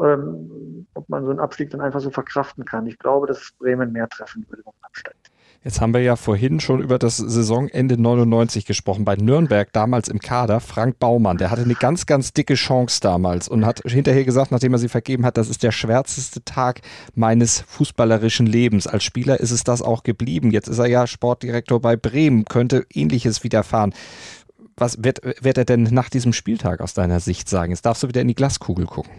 ähm, 0.03 0.87
ob 0.95 1.09
man 1.09 1.25
so 1.25 1.31
einen 1.31 1.38
Abstieg 1.38 1.71
dann 1.71 1.81
einfach 1.81 2.00
so 2.00 2.11
verkraften 2.11 2.65
kann. 2.65 2.87
Ich 2.87 2.99
glaube, 2.99 3.29
dass 3.29 3.53
Bremen 3.59 3.93
mehr 3.93 4.09
treffen 4.09 4.45
würde, 4.49 4.65
wenn 4.65 4.73
man 4.81 4.88
absteigt. 4.88 5.31
Jetzt 5.65 5.81
haben 5.81 5.93
wir 5.93 6.00
ja 6.00 6.15
vorhin 6.15 6.61
schon 6.61 6.81
über 6.81 7.00
das 7.00 7.17
Saisonende 7.17 8.00
99 8.00 8.65
gesprochen. 8.65 9.05
Bei 9.05 9.17
Nürnberg 9.17 9.73
damals 9.73 10.07
im 10.07 10.21
Kader, 10.21 10.61
Frank 10.61 11.00
Baumann, 11.00 11.37
der 11.37 11.50
hatte 11.50 11.62
eine 11.62 11.75
ganz, 11.75 12.07
ganz 12.07 12.33
dicke 12.33 12.55
Chance 12.55 13.00
damals 13.03 13.49
und 13.49 13.67
hat 13.67 13.83
hinterher 13.85 14.25
gesagt, 14.25 14.53
nachdem 14.53 14.73
er 14.73 14.79
sie 14.79 14.88
vergeben 14.88 15.27
hat, 15.27 15.37
das 15.37 15.49
ist 15.49 15.65
der 15.65 15.73
schwärzeste 15.73 16.45
Tag 16.45 16.83
meines 17.17 17.62
fußballerischen 17.62 18.47
Lebens. 18.47 18.87
Als 18.87 19.03
Spieler 19.03 19.41
ist 19.41 19.50
es 19.50 19.65
das 19.65 19.83
auch 19.83 20.05
geblieben. 20.05 20.53
Jetzt 20.53 20.69
ist 20.69 20.79
er 20.79 20.87
ja 20.87 21.09
Sportdirektor 21.09 21.81
bei 21.81 21.97
Bremen, 21.97 22.45
könnte 22.45 22.87
ähnliches 22.95 23.43
widerfahren. 23.43 23.93
Was 24.79 25.03
wird, 25.03 25.21
wird 25.25 25.59
er 25.59 25.65
denn 25.65 25.83
nach 25.83 26.09
diesem 26.09 26.33
Spieltag 26.33 26.81
aus 26.81 26.95
deiner 26.95 27.21
Sicht 27.21 27.49
sagen? 27.49 27.73
Jetzt 27.73 27.85
darfst 27.85 28.03
du 28.03 28.09
wieder 28.09 28.21
in 28.21 28.29
die 28.29 28.35
Glaskugel 28.35 28.87
gucken. 28.87 29.13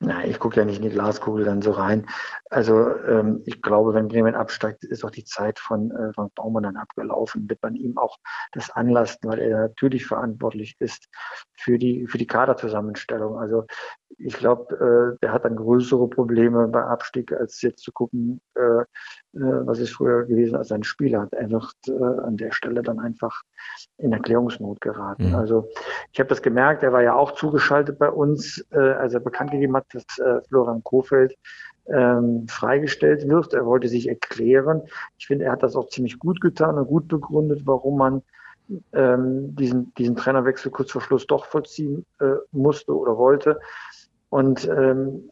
Nein, 0.00 0.30
ich 0.30 0.38
gucke 0.38 0.56
ja 0.56 0.64
nicht 0.64 0.78
in 0.78 0.88
die 0.88 0.94
Glaskugel 0.94 1.44
dann 1.44 1.62
so 1.62 1.72
rein. 1.72 2.06
Also 2.50 2.90
ähm, 3.06 3.42
ich 3.44 3.60
glaube, 3.62 3.94
wenn 3.94 4.08
Bremen 4.08 4.34
absteigt, 4.34 4.84
ist 4.84 5.04
auch 5.04 5.10
die 5.10 5.24
Zeit 5.24 5.58
von 5.58 5.90
äh, 5.90 6.12
Frank 6.14 6.34
Baumann 6.34 6.62
dann 6.62 6.76
abgelaufen. 6.76 7.48
Wird 7.48 7.62
man 7.62 7.76
ihm 7.76 7.98
auch 7.98 8.16
das 8.52 8.70
anlasten, 8.70 9.30
weil 9.30 9.38
er 9.40 9.62
natürlich 9.62 10.06
verantwortlich 10.06 10.76
ist 10.80 11.08
für 11.54 11.78
die 11.78 12.06
für 12.06 12.18
die 12.18 12.26
Kaderzusammenstellung. 12.26 13.38
Also 13.38 13.66
ich 14.16 14.34
glaube, 14.34 14.74
äh, 15.14 15.18
der 15.22 15.32
hat 15.32 15.44
dann 15.44 15.56
größere 15.56 16.08
Probleme 16.08 16.66
bei 16.68 16.82
Abstieg, 16.82 17.32
als 17.32 17.60
jetzt 17.62 17.82
zu 17.82 17.92
gucken, 17.92 18.40
äh, 18.54 18.84
was 19.40 19.78
ist 19.78 19.92
früher 19.92 20.24
gewesen 20.24 20.56
als 20.56 20.72
ein 20.72 20.82
Spieler. 20.82 21.28
Er 21.32 21.50
wird 21.50 21.74
äh, 21.86 21.92
an 21.92 22.36
der 22.36 22.52
Stelle 22.52 22.82
dann 22.82 22.98
einfach 22.98 23.42
in 23.98 24.12
Erklärungsnot 24.12 24.80
geraten. 24.80 25.30
Mhm. 25.30 25.34
Also 25.34 25.68
ich 26.12 26.20
habe 26.20 26.28
das 26.28 26.42
gemerkt, 26.42 26.82
er 26.82 26.92
war 26.92 27.02
ja 27.02 27.14
auch 27.14 27.32
zugeschaltet 27.32 27.98
bei 27.98 28.10
uns, 28.10 28.64
äh, 28.70 28.78
als 28.78 29.14
er 29.14 29.20
bekannt 29.20 29.50
gegeben 29.50 29.76
hat, 29.76 29.86
dass 29.92 30.04
äh, 30.18 30.40
Florian 30.48 30.82
Kofeld 30.84 31.36
ähm, 31.88 32.46
freigestellt 32.48 33.28
wird. 33.28 33.54
Er 33.54 33.66
wollte 33.66 33.88
sich 33.88 34.08
erklären. 34.08 34.82
Ich 35.18 35.26
finde, 35.26 35.46
er 35.46 35.52
hat 35.52 35.62
das 35.62 35.76
auch 35.76 35.88
ziemlich 35.88 36.18
gut 36.18 36.40
getan 36.40 36.76
und 36.76 36.86
gut 36.86 37.08
begründet, 37.08 37.62
warum 37.64 37.98
man 37.98 38.22
ähm, 38.92 39.54
diesen, 39.56 39.94
diesen 39.94 40.16
Trainerwechsel 40.16 40.70
kurz 40.70 40.90
vor 40.90 41.00
Schluss 41.00 41.26
doch 41.26 41.46
vollziehen 41.46 42.04
äh, 42.20 42.34
musste 42.52 42.94
oder 42.94 43.16
wollte. 43.16 43.58
Und, 44.28 44.68
ähm, 44.68 45.30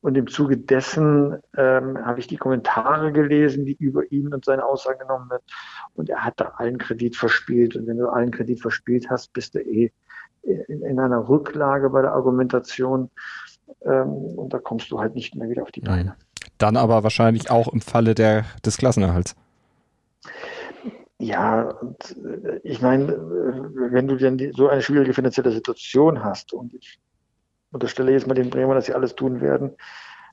und 0.00 0.16
im 0.16 0.26
Zuge 0.28 0.56
dessen 0.56 1.38
ähm, 1.56 1.98
habe 2.04 2.20
ich 2.20 2.26
die 2.26 2.36
Kommentare 2.36 3.12
gelesen, 3.12 3.64
die 3.64 3.74
über 3.74 4.10
ihn 4.12 4.32
und 4.32 4.44
seine 4.44 4.64
Aussagen 4.64 5.00
genommen 5.00 5.30
werden. 5.30 5.42
Und 5.94 6.10
er 6.10 6.24
hat 6.24 6.34
da 6.36 6.52
allen 6.56 6.78
Kredit 6.78 7.16
verspielt. 7.16 7.76
Und 7.76 7.86
wenn 7.86 7.98
du 7.98 8.08
allen 8.08 8.30
Kredit 8.30 8.60
verspielt 8.60 9.10
hast, 9.10 9.32
bist 9.32 9.54
du 9.54 9.60
eh 9.60 9.90
in, 10.42 10.82
in 10.82 11.00
einer 11.00 11.28
Rücklage 11.28 11.90
bei 11.90 12.02
der 12.02 12.12
Argumentation. 12.12 13.10
Ähm, 13.84 14.08
und 14.08 14.52
da 14.52 14.58
kommst 14.58 14.90
du 14.90 15.00
halt 15.00 15.14
nicht 15.14 15.34
mehr 15.34 15.48
wieder 15.48 15.62
auf 15.62 15.72
die 15.72 15.80
Beine. 15.80 16.14
Dann 16.58 16.76
aber 16.76 17.02
wahrscheinlich 17.02 17.50
auch 17.50 17.68
im 17.68 17.80
Falle 17.80 18.14
der, 18.14 18.44
des 18.64 18.76
Klassenerhalts. 18.76 19.34
Ja, 21.18 21.62
und 21.62 22.16
äh, 22.24 22.60
ich 22.62 22.82
meine, 22.82 23.08
wenn 23.08 24.06
du 24.06 24.16
denn 24.16 24.38
die, 24.38 24.52
so 24.52 24.68
eine 24.68 24.82
schwierige 24.82 25.14
finanzielle 25.14 25.50
Situation 25.50 26.22
hast 26.22 26.52
und 26.52 26.74
ich 26.74 27.00
unterstelle 27.76 28.12
jetzt 28.12 28.26
mal 28.26 28.34
den 28.34 28.50
Bremer, 28.50 28.74
dass 28.74 28.86
sie 28.86 28.94
alles 28.94 29.14
tun 29.14 29.40
werden, 29.40 29.76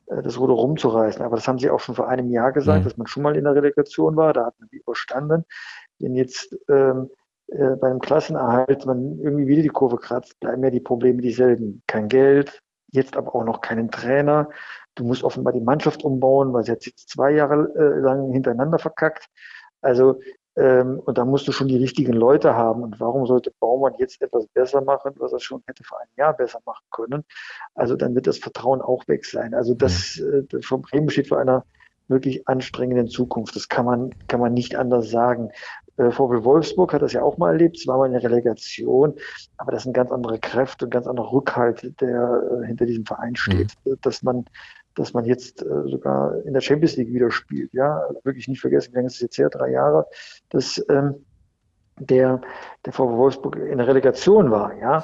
äh, 0.08 0.22
das 0.22 0.40
Ruder 0.40 0.54
rumzureißen. 0.54 1.22
Aber 1.22 1.36
das 1.36 1.48
haben 1.48 1.60
sie 1.60 1.70
auch 1.70 1.80
schon 1.80 1.96
vor 1.96 2.10
einem 2.10 2.30
Jahr 2.32 2.52
gesagt, 2.52 2.82
mhm. 2.82 2.84
dass 2.86 2.98
man 2.98 3.08
schon 3.08 3.24
mal 3.24 3.36
in 3.36 3.44
der 3.44 3.56
Relegation 3.56 4.16
war, 4.16 4.34
da 4.34 4.48
hat 4.48 4.60
man 4.60 4.70
die 4.70 4.78
überstanden. 4.78 5.46
Wenn 6.00 6.16
jetzt 6.16 6.58
ähm, 6.70 7.10
äh, 7.48 7.76
beim 7.76 8.00
Klassenerhalt 8.00 8.86
man 8.86 9.20
irgendwie 9.20 9.48
wieder 9.48 9.62
die 9.62 9.70
Kurve 9.70 9.98
kratzt, 9.98 10.40
bleiben 10.40 10.64
ja 10.64 10.70
die 10.70 10.80
Probleme 10.80 11.22
dieselben. 11.22 11.84
Kein 11.88 12.08
Geld, 12.08 12.62
jetzt 12.92 13.16
aber 13.16 13.36
auch 13.36 13.44
noch 13.44 13.62
keinen 13.62 13.92
Trainer. 13.92 14.50
Du 14.96 15.04
musst 15.04 15.24
offenbar 15.24 15.54
die 15.54 15.62
Mannschaft 15.62 16.04
umbauen, 16.04 16.54
weil 16.54 16.64
sie 16.64 16.72
hat 16.72 16.86
jetzt 16.86 17.10
zwei 17.10 17.32
Jahre 17.32 17.72
äh, 17.76 18.00
lang 18.00 18.32
hintereinander 18.32 18.80
verkackt. 18.80 19.28
Also 19.82 20.20
ähm, 20.56 21.00
und 21.00 21.18
da 21.18 21.26
musst 21.26 21.48
du 21.48 21.52
schon 21.52 21.68
die 21.68 21.78
richtigen 21.78 22.14
Leute 22.14 22.56
haben. 22.56 22.84
Und 22.84 23.00
warum 23.00 23.26
sollte 23.26 23.52
Baumann 23.60 23.94
jetzt 23.98 24.22
etwas 24.22 24.46
besser 24.48 24.82
machen, 24.82 25.14
was 25.18 25.34
er 25.34 25.40
schon 25.40 25.64
hätte 25.66 25.84
vor 25.84 26.00
einem 26.00 26.12
Jahr 26.16 26.34
besser 26.34 26.60
machen 26.66 26.86
können? 26.92 27.24
Also 27.76 27.96
dann 27.96 28.14
wird 28.16 28.28
das 28.28 28.38
Vertrauen 28.38 28.82
auch 28.82 29.08
weg 29.08 29.26
sein. 29.26 29.54
Also 29.54 29.74
das, 29.74 30.20
äh, 30.20 30.44
von 30.62 30.82
Bremen 30.82 31.10
steht 31.10 31.30
vor 31.30 31.40
einer 31.40 31.66
wirklich 32.08 32.48
anstrengenden 32.48 33.08
Zukunft. 33.08 33.56
Das 33.56 33.70
kann 33.70 33.86
man, 33.86 34.14
kann 34.28 34.40
man 34.40 34.54
nicht 34.54 34.76
anders 34.76 35.10
sagen. 35.10 35.50
Äh, 35.98 36.12
VW 36.12 36.44
Wolfsburg 36.44 36.94
hat 36.94 37.02
das 37.02 37.14
ja 37.14 37.24
auch 37.24 37.38
mal 37.38 37.54
erlebt, 37.54 37.78
es 37.78 37.88
war 37.88 37.98
mal 37.98 38.06
eine 38.06 38.22
Relegation, 38.22 39.16
aber 39.58 39.72
das 39.72 39.84
sind 39.84 39.94
ganz 39.94 40.12
andere 40.12 40.40
Kräfte 40.40 40.86
und 40.86 40.92
ganz 40.92 41.08
anderer 41.08 41.32
Rückhalt, 41.32 42.00
der 42.02 42.62
äh, 42.62 42.68
hinter 42.68 42.86
diesem 42.86 43.06
Verein 43.06 43.36
steht. 43.36 43.74
Mhm. 43.86 43.98
Dass 44.02 44.24
man 44.24 44.46
dass 44.96 45.14
man 45.14 45.26
jetzt 45.26 45.62
äh, 45.62 45.66
sogar 45.86 46.36
in 46.46 46.54
der 46.54 46.62
Champions 46.62 46.96
League 46.98 47.14
wieder 47.14 47.32
spielt. 47.32 47.74
Ja, 47.74 48.02
wirklich 48.24 48.48
nicht 48.48 48.62
vergessen, 48.62 48.92
wie 48.92 48.98
lange 48.98 49.08
ist 49.08 49.16
es 49.16 49.22
jetzt 49.22 49.38
her? 49.38 49.50
Drei 49.50 49.72
Jahre, 49.72 50.06
dass 50.50 50.84
ähm, 50.90 51.16
der, 52.00 52.42
der 52.86 52.94
VW 52.94 53.18
Wolfsburg 53.18 53.56
in 53.56 53.78
der 53.78 53.88
Relegation 53.88 54.52
war. 54.52 54.76
Ja, 54.78 55.04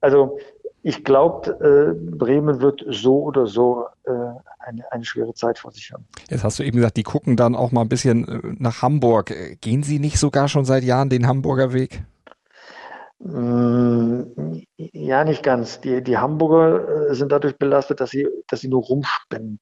also 0.00 0.38
ich 0.82 1.04
glaube, 1.04 1.50
äh, 1.60 2.16
Bremen 2.16 2.60
wird 2.60 2.84
so 2.88 3.22
oder 3.22 3.46
so 3.46 3.86
äh, 4.04 4.10
eine, 4.58 4.90
eine 4.90 5.04
schwere 5.04 5.32
Zeit 5.32 5.58
vor 5.58 5.70
sich 5.70 5.92
haben. 5.92 6.04
Jetzt 6.28 6.42
hast 6.42 6.58
du 6.58 6.64
eben 6.64 6.76
gesagt, 6.76 6.96
die 6.96 7.04
gucken 7.04 7.36
dann 7.36 7.54
auch 7.54 7.70
mal 7.70 7.82
ein 7.82 7.88
bisschen 7.88 8.26
äh, 8.26 8.40
nach 8.58 8.82
Hamburg. 8.82 9.32
Gehen 9.60 9.82
Sie 9.84 10.00
nicht 10.00 10.18
sogar 10.18 10.48
schon 10.48 10.64
seit 10.64 10.82
Jahren 10.82 11.08
den 11.08 11.26
Hamburger 11.28 11.72
Weg? 11.72 12.02
Mm, 13.24 14.62
ja, 14.76 15.24
nicht 15.24 15.42
ganz. 15.42 15.80
Die, 15.80 16.02
die 16.02 16.18
Hamburger 16.18 17.10
äh, 17.10 17.14
sind 17.14 17.30
dadurch 17.30 17.56
belastet, 17.56 18.00
dass 18.00 18.10
sie, 18.10 18.28
dass 18.48 18.60
sie 18.60 18.68
nur 18.68 18.82
rumspinnen. 18.82 19.60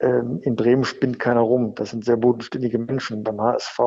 Ähm, 0.00 0.40
in 0.42 0.56
Bremen 0.56 0.84
spinnt 0.84 1.18
keiner 1.20 1.40
rum. 1.40 1.74
Das 1.76 1.90
sind 1.90 2.04
sehr 2.04 2.16
bodenständige 2.16 2.78
Menschen. 2.78 3.22
Beim 3.22 3.40
HSV 3.40 3.78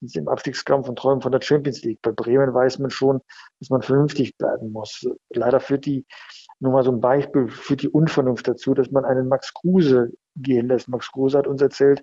sind 0.00 0.10
sie 0.10 0.18
im 0.18 0.28
Abstiegskampf 0.28 0.88
und 0.88 0.98
träumen 0.98 1.22
von 1.22 1.30
der 1.30 1.40
Champions 1.40 1.82
League. 1.82 2.00
Bei 2.02 2.10
Bremen 2.10 2.52
weiß 2.52 2.80
man 2.80 2.90
schon, 2.90 3.20
dass 3.60 3.70
man 3.70 3.82
vernünftig 3.82 4.36
bleiben 4.36 4.72
muss. 4.72 5.06
Leider 5.30 5.60
führt 5.60 5.86
die, 5.86 6.04
nur 6.58 6.72
mal 6.72 6.82
so 6.82 6.90
ein 6.90 7.00
Beispiel, 7.00 7.48
führt 7.48 7.82
die 7.82 7.88
Unvernunft 7.88 8.48
dazu, 8.48 8.74
dass 8.74 8.90
man 8.90 9.04
einen 9.04 9.28
Max 9.28 9.52
Kruse 9.54 10.10
gehen 10.34 10.68
lässt. 10.68 10.88
Max 10.88 11.12
Kruse 11.12 11.38
hat 11.38 11.46
uns 11.46 11.62
erzählt, 11.62 12.00
äh, 12.00 12.02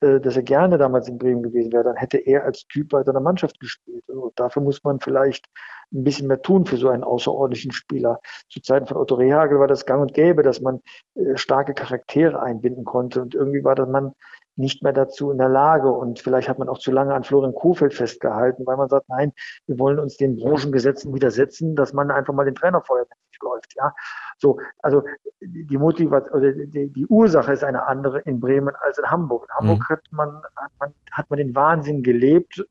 dass 0.00 0.36
er 0.36 0.42
gerne 0.42 0.78
damals 0.78 1.08
in 1.08 1.18
Bremen 1.18 1.42
gewesen 1.42 1.72
wäre, 1.72 1.84
dann 1.84 1.96
hätte 1.96 2.18
er 2.18 2.44
als 2.44 2.66
Typ 2.66 2.92
weiter 2.92 3.08
in 3.08 3.14
der 3.14 3.22
Mannschaft 3.22 3.58
gespielt. 3.60 4.08
Und 4.08 4.38
dafür 4.38 4.62
muss 4.62 4.82
man 4.84 5.00
vielleicht 5.00 5.46
ein 5.92 6.04
bisschen 6.04 6.26
mehr 6.26 6.42
tun 6.42 6.66
für 6.66 6.76
so 6.76 6.88
einen 6.88 7.04
außerordentlichen 7.04 7.72
Spieler. 7.72 8.20
Zu 8.48 8.60
Zeiten 8.60 8.86
von 8.86 8.96
Otto 8.96 9.14
Rehagel 9.14 9.58
war 9.60 9.68
das 9.68 9.86
gang 9.86 10.02
und 10.02 10.14
gäbe, 10.14 10.42
dass 10.42 10.60
man 10.60 10.80
äh, 11.14 11.36
starke 11.36 11.74
Charaktere 11.74 12.42
einbinden 12.42 12.84
konnte. 12.84 13.22
Und 13.22 13.34
irgendwie 13.34 13.64
war 13.64 13.74
das 13.74 13.88
man 13.88 14.12
nicht 14.56 14.82
mehr 14.82 14.92
dazu 14.92 15.30
in 15.30 15.38
der 15.38 15.48
Lage. 15.48 15.90
Und 15.90 16.20
vielleicht 16.20 16.48
hat 16.48 16.58
man 16.58 16.68
auch 16.68 16.78
zu 16.78 16.92
lange 16.92 17.14
an 17.14 17.24
Florian 17.24 17.54
Kofeld 17.54 17.94
festgehalten, 17.94 18.66
weil 18.66 18.76
man 18.76 18.88
sagt, 18.88 19.08
nein, 19.08 19.32
wir 19.66 19.78
wollen 19.78 19.98
uns 19.98 20.16
den 20.16 20.36
Branchengesetzen 20.36 21.14
widersetzen, 21.14 21.76
dass 21.76 21.92
man 21.92 22.10
einfach 22.10 22.34
mal 22.34 22.44
den 22.44 22.54
Trainer 22.54 22.82
nicht 22.88 23.42
läuft. 23.42 23.74
Ja, 23.76 23.94
so, 24.38 24.58
also 24.80 25.02
die 25.40 25.78
Motivation 25.78 26.40
oder 26.40 26.52
die, 26.52 26.88
die, 26.88 27.06
Ursache 27.06 27.52
ist 27.52 27.64
eine 27.64 27.86
andere 27.86 28.20
in 28.20 28.40
Bremen 28.40 28.74
als 28.80 28.98
in 28.98 29.04
Hamburg. 29.04 29.46
In 29.48 29.54
Hamburg 29.56 29.80
mhm. 29.80 29.92
hat, 29.92 30.00
man, 30.10 30.28
hat, 30.56 30.72
man, 30.78 30.94
hat 31.10 31.30
man 31.30 31.38
den 31.38 31.54
Wahnsinn 31.54 32.02
gelebt 32.02 32.64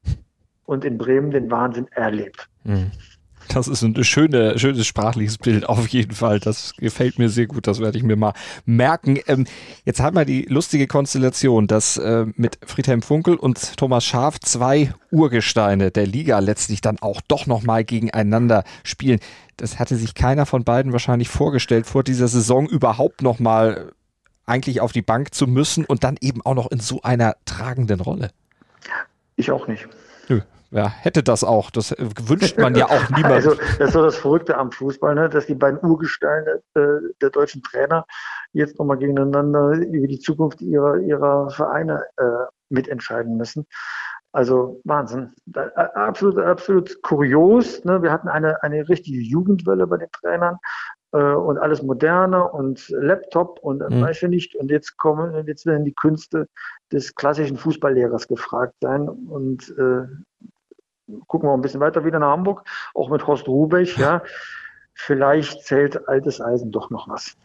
und 0.65 0.85
in 0.85 0.97
Bremen 0.97 1.31
den 1.31 1.51
Wahnsinn 1.51 1.87
erlebt. 1.91 2.49
Mhm. 2.63 2.91
Das 3.49 3.67
ist 3.67 3.81
ein 3.81 4.03
schöne, 4.03 4.57
schönes 4.57 4.87
sprachliches 4.87 5.37
Bild 5.37 5.67
auf 5.67 5.87
jeden 5.89 6.13
Fall. 6.13 6.39
Das 6.39 6.73
gefällt 6.77 7.19
mir 7.19 7.29
sehr 7.29 7.45
gut. 7.45 7.67
Das 7.67 7.79
werde 7.79 7.97
ich 7.97 8.03
mir 8.03 8.15
mal 8.15 8.33
merken. 8.65 9.19
Ähm, 9.27 9.45
jetzt 9.85 9.99
haben 9.99 10.15
wir 10.15 10.25
die 10.25 10.43
lustige 10.43 10.87
Konstellation, 10.87 11.67
dass 11.67 11.97
äh, 11.97 12.25
mit 12.35 12.57
Friedhelm 12.65 13.01
Funkel 13.01 13.35
und 13.35 13.77
Thomas 13.77 14.05
Schaf 14.05 14.39
zwei 14.39 14.93
Urgesteine 15.11 15.91
der 15.91 16.07
Liga 16.07 16.39
letztlich 16.39 16.81
dann 16.81 16.99
auch 16.99 17.21
doch 17.27 17.45
nochmal 17.45 17.83
gegeneinander 17.83 18.63
spielen. 18.83 19.19
Das 19.57 19.79
hatte 19.79 19.95
sich 19.95 20.15
keiner 20.15 20.45
von 20.45 20.63
beiden 20.63 20.91
wahrscheinlich 20.91 21.29
vorgestellt, 21.29 21.85
vor 21.85 22.03
dieser 22.03 22.27
Saison 22.27 22.67
überhaupt 22.67 23.21
nochmal 23.21 23.91
eigentlich 24.45 24.81
auf 24.81 24.91
die 24.91 25.01
Bank 25.01 25.33
zu 25.33 25.47
müssen 25.47 25.85
und 25.85 26.03
dann 26.03 26.17
eben 26.19 26.41
auch 26.45 26.55
noch 26.55 26.71
in 26.71 26.79
so 26.79 27.01
einer 27.01 27.35
tragenden 27.45 28.01
Rolle. 28.01 28.31
Ich 29.35 29.51
auch 29.51 29.67
nicht. 29.67 29.87
Nö, 30.27 30.41
ja, 30.71 30.89
hätte 30.89 31.23
das 31.23 31.43
auch. 31.43 31.71
Das 31.71 31.95
wünscht 31.97 32.57
man 32.57 32.75
ja 32.75 32.85
auch 32.85 33.09
niemand. 33.09 33.25
Also, 33.33 33.55
das 33.55 33.79
ist 33.79 33.93
so 33.93 34.03
das 34.03 34.17
Verrückte 34.17 34.57
am 34.57 34.71
Fußball, 34.71 35.15
ne? 35.15 35.29
dass 35.29 35.47
die 35.47 35.55
beiden 35.55 35.79
Urgesteine 35.79 36.61
äh, 36.75 36.81
der 37.21 37.29
deutschen 37.29 37.63
Trainer 37.63 38.05
jetzt 38.51 38.77
nochmal 38.77 38.97
gegeneinander 38.97 39.71
über 39.71 40.07
die 40.07 40.19
Zukunft 40.19 40.61
ihrer, 40.61 40.97
ihrer 40.97 41.49
Vereine 41.49 42.03
äh, 42.17 42.23
mitentscheiden 42.69 43.37
müssen. 43.37 43.65
Also 44.33 44.81
Wahnsinn. 44.83 45.31
Da, 45.45 45.67
absolut, 45.93 46.39
absolut 46.39 47.01
kurios. 47.03 47.85
Ne? 47.85 48.01
Wir 48.01 48.11
hatten 48.11 48.27
eine, 48.27 48.61
eine 48.63 48.89
richtige 48.89 49.19
Jugendwelle 49.19 49.85
bei 49.85 49.97
den 49.97 50.11
Trainern 50.11 50.57
äh, 51.11 51.17
und 51.17 51.59
alles 51.59 51.83
moderne 51.83 52.51
und 52.51 52.89
Laptop 52.89 53.59
und 53.59 53.87
mhm. 53.87 54.01
weiß 54.01 54.23
ich 54.23 54.29
nicht. 54.29 54.55
Und 54.55 54.71
jetzt 54.71 54.97
kommen, 54.97 55.45
jetzt 55.45 55.67
werden 55.67 55.85
die 55.85 55.93
Künste 55.93 56.47
des 56.91 57.13
klassischen 57.13 57.57
Fußballlehrers 57.57 58.27
gefragt 58.27 58.73
sein. 58.81 59.07
Und 59.07 59.69
äh, 59.77 60.07
gucken 61.27 61.47
wir 61.47 61.53
ein 61.53 61.61
bisschen 61.61 61.79
weiter 61.79 62.03
wieder 62.03 62.17
nach 62.17 62.31
Hamburg, 62.31 62.63
auch 62.95 63.09
mit 63.09 63.27
Horst 63.27 63.47
Rubech, 63.47 63.97
ja. 63.97 64.23
Vielleicht 64.95 65.63
zählt 65.63 66.07
altes 66.07 66.41
Eisen 66.41 66.71
doch 66.71 66.89
noch 66.89 67.07
was. 67.07 67.35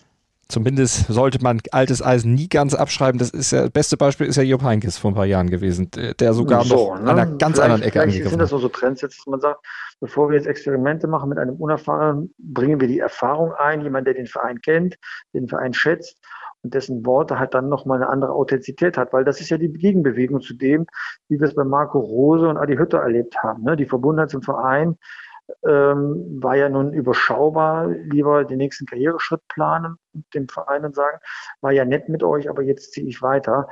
Zumindest 0.48 1.06
sollte 1.08 1.42
man 1.42 1.61
altes 1.72 2.02
Eisen 2.02 2.34
nie 2.34 2.48
ganz 2.48 2.74
abschreiben. 2.74 3.18
Das 3.18 3.30
ist 3.30 3.52
ja, 3.52 3.62
das 3.62 3.70
beste 3.70 3.96
Beispiel 3.96 4.26
ist 4.26 4.37
ja 4.37 4.42
Jupp 4.42 4.62
Heynckes 4.62 4.98
vor 4.98 5.11
ein 5.11 5.14
paar 5.14 5.26
Jahren 5.26 5.50
gewesen, 5.50 5.90
der 6.18 6.32
sogar 6.32 6.64
so, 6.64 6.94
noch 6.94 7.00
ne? 7.02 7.11
an 7.11 7.18
einer 7.18 7.26
ganz 7.37 7.56
vielleicht, 7.56 7.61
anderen 7.70 7.82
Ecke 7.82 8.02
angegriffen 8.02 8.30
sind 8.30 8.38
das 8.40 8.50
so, 8.50 8.58
so 8.58 8.68
Trends 8.68 9.02
jetzt, 9.02 9.18
dass 9.18 9.26
man 9.26 9.40
sagt, 9.40 9.64
bevor 10.00 10.30
wir 10.30 10.37
jetzt 10.37 10.46
Experimente 10.46 11.06
machen 11.06 11.28
mit 11.28 11.38
einem 11.38 11.56
Unerfahrenen, 11.56 12.34
bringen 12.38 12.80
wir 12.80 12.88
die 12.88 12.98
Erfahrung 12.98 13.52
ein, 13.52 13.82
jemand, 13.82 14.06
der 14.06 14.14
den 14.14 14.26
Verein 14.26 14.61
kennt, 14.61 14.96
den 15.34 15.48
Verein 15.48 15.74
schätzt 15.74 16.18
und 16.62 16.74
dessen 16.74 17.04
Worte 17.04 17.38
halt 17.38 17.54
dann 17.54 17.68
nochmal 17.68 17.98
eine 18.02 18.08
andere 18.11 18.32
Authentizität 18.32 18.96
hat, 18.96 19.12
weil 19.12 19.24
das 19.24 19.40
ist 19.40 19.50
ja 19.50 19.58
die 19.58 19.72
Gegenbewegung 19.72 20.40
zu 20.40 20.54
dem, 20.54 20.87
wie 21.28 21.38
wir 21.38 21.46
es 21.46 21.54
bei 21.54 21.64
Marco 21.64 21.98
Rose 21.98 22.48
und 22.48 22.56
Adi 22.56 22.76
Hütter 22.76 22.98
erlebt 22.98 23.37
haben. 23.42 23.62
Ne? 23.62 23.76
Die 23.76 23.87
Verbundenheit 23.87 24.30
zum 24.30 24.42
Verein 24.42 24.96
ähm, 25.66 26.42
war 26.42 26.56
ja 26.56 26.68
nun 26.68 26.92
überschaubar, 26.92 27.88
lieber 27.88 28.44
den 28.44 28.58
nächsten 28.58 28.87
Karriereschritt 28.87 29.46
planen 29.48 29.96
und 30.14 30.24
dem 30.34 30.48
Verein 30.48 30.82
dann 30.82 30.94
sagen, 30.94 31.18
war 31.61 31.72
ja 31.72 31.84
nett 31.84 32.08
mit 32.08 32.22
euch, 32.22 32.48
aber 32.48 32.62
jetzt 32.62 32.92
ziehe 32.92 33.06
ich 33.06 33.22
weiter. 33.22 33.68